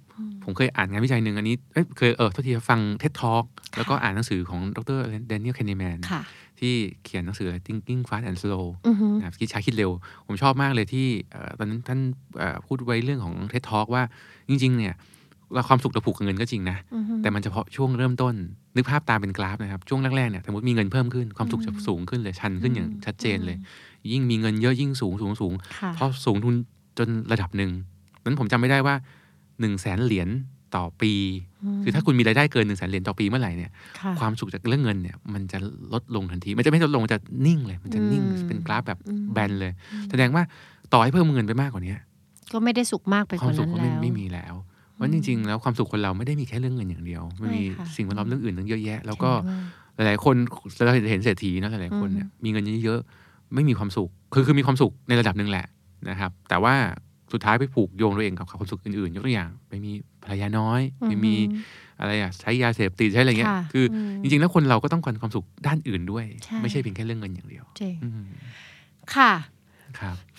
[0.45, 3.45] ผมเคยอ่านงานวิจัยหนึ่งอันนี้เอ้ยเคยเออทุกทีฟังเท็ d ท a l k
[3.77, 6.23] แล้วก็อ่านหนังสือของดรแดเนียล k คน n แมนๆค่ะ
[6.61, 9.91] ที่เขียนหนังสือ Thinking Fast and Slow อือฮึนะครับคิดช้าคิดเร็ว
[10.27, 12.01] ผมชอบมากเลยที่เอ่อตอนนั้นท่าน
[12.39, 14.03] เอ่อพูดไว้เรื่องของเท็ d ท a l k ว่า
[14.49, 14.95] จริง ๆ เนี่ย
[15.55, 18.35] เราความสุขเราผูกกับเงินก็จริงนะอือฮึแต่มันเฉพาะช่วงเริ่มต้น
[18.77, 23.57] นึกภาพตามเป็นกราฟนะครับ ช่วงแรกๆเนี่ยสมมติมีเงินเพิ่มขึ้นความสุขจะสูงขึ้นเลยชันขึ้นอย่างชัดเจนเลย
[24.13, 26.55] ยิ่งมีเงินเยอะยิ่งสูงสูงสูงค่ะพอสูงทุน
[26.99, 27.71] จนระดับหนึ่ง
[28.25, 28.95] นั้นผมจำไม่ได้ว่า
[29.61, 30.29] หนึ่งแสนเหรียญ
[30.77, 31.13] ต่อปี
[31.83, 35.59] คือถ้าคุณมีรายได้เกินหนึ่งแสนเหรียญต่อปีเมื่อไหร่เนี่ยค่ะความสุขจากเรื่องเงินเนี่ย มันจะ
[35.93, 39.73] ลดลงทันที มันจะไม่ลดลงมันจะนิ่งเลย มันจะนิ่งอืมเป็นกราฟแบบอืมแบนเลย
[40.11, 40.43] แสดงว่า
[40.93, 41.95] ต่อให้เพิ่มเงินไปมากกว่านี้
[42.53, 44.55] ก็ไม่ได้สุขมากไปคกวามว่าสุขนั้นก็ไม่แล้วไม่มีแล้ว
[45.01, 49.31] เพราะจริง ๆ แล้วความสุขคนเราไม่ได้มีแค่เรื่องเงินอย่างเดียว มันมีใช่ค่ะสิ่งแวดล้อมเรื่องอื่นตั้งเยอะแยะ แล้วก็
[49.95, 50.37] เห็นด้วยหลายๆคน
[50.85, 55.67] เราเห็นเศรษฐีนะหลายๆคนเนี่ยอืมมีเงินเยอะๆไม่มีความสุข คือคือมีความสุขในระดับหนึ่งแหละ
[56.11, 56.75] นะครับ แต่ว่า
[57.33, 59.93] สุดท้ายไปผูกโยงตัวเองกับความสุขอื่นๆ ยกตัวอย่าง ไปมี
[60.25, 61.35] ภรรยาน้อย ไปมี
[62.01, 68.27] อะไรอะใช้ยาเสพติดใช้อะไรเงี้ยค่ะคืออมจริงๆ แล้วคนเราก็ต้องการความสุขด้านอื่นด้วยใช่ไม่ใช่เพียงแค่เรื่องเงินอย่างเดียวจริงอืม
[69.15, 69.60] ค่ะครับ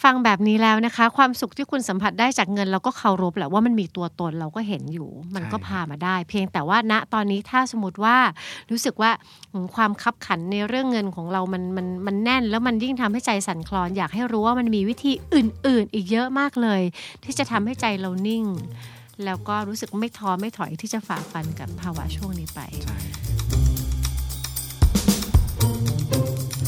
[0.03, 8.17] ฟังแบบนี้แล้วนะคะ ความสุขที่คุณสัมผัสได้จากเงิน เราก็เคารพแหละว่ามันมีตัวตนเราก็เห็นอยู่ มันก็ใช่พามาได้ เพียงแต่ว่าณตอนนี้ถ้าสมมติว่า
[8.71, 9.11] รู้สึกว่า
[9.51, 16.81] อืมความคับขันในเรื่องเงินของเรามันมันมันแน่น แล้วมันยิ่งทำให้ใจสั่นคลอน อยากให้รู้ว่ามันมีวิธีอื่น ๆ อีกเยอะมากเลย
[17.23, 18.45] ที่จะทำให้ใจเรานิ่ง
[19.25, 22.59] แล้วก็รู้สึกไม่ท้อไม่ถอยที่จะฝ่าฟันกับภาวะช่วงนี้ไป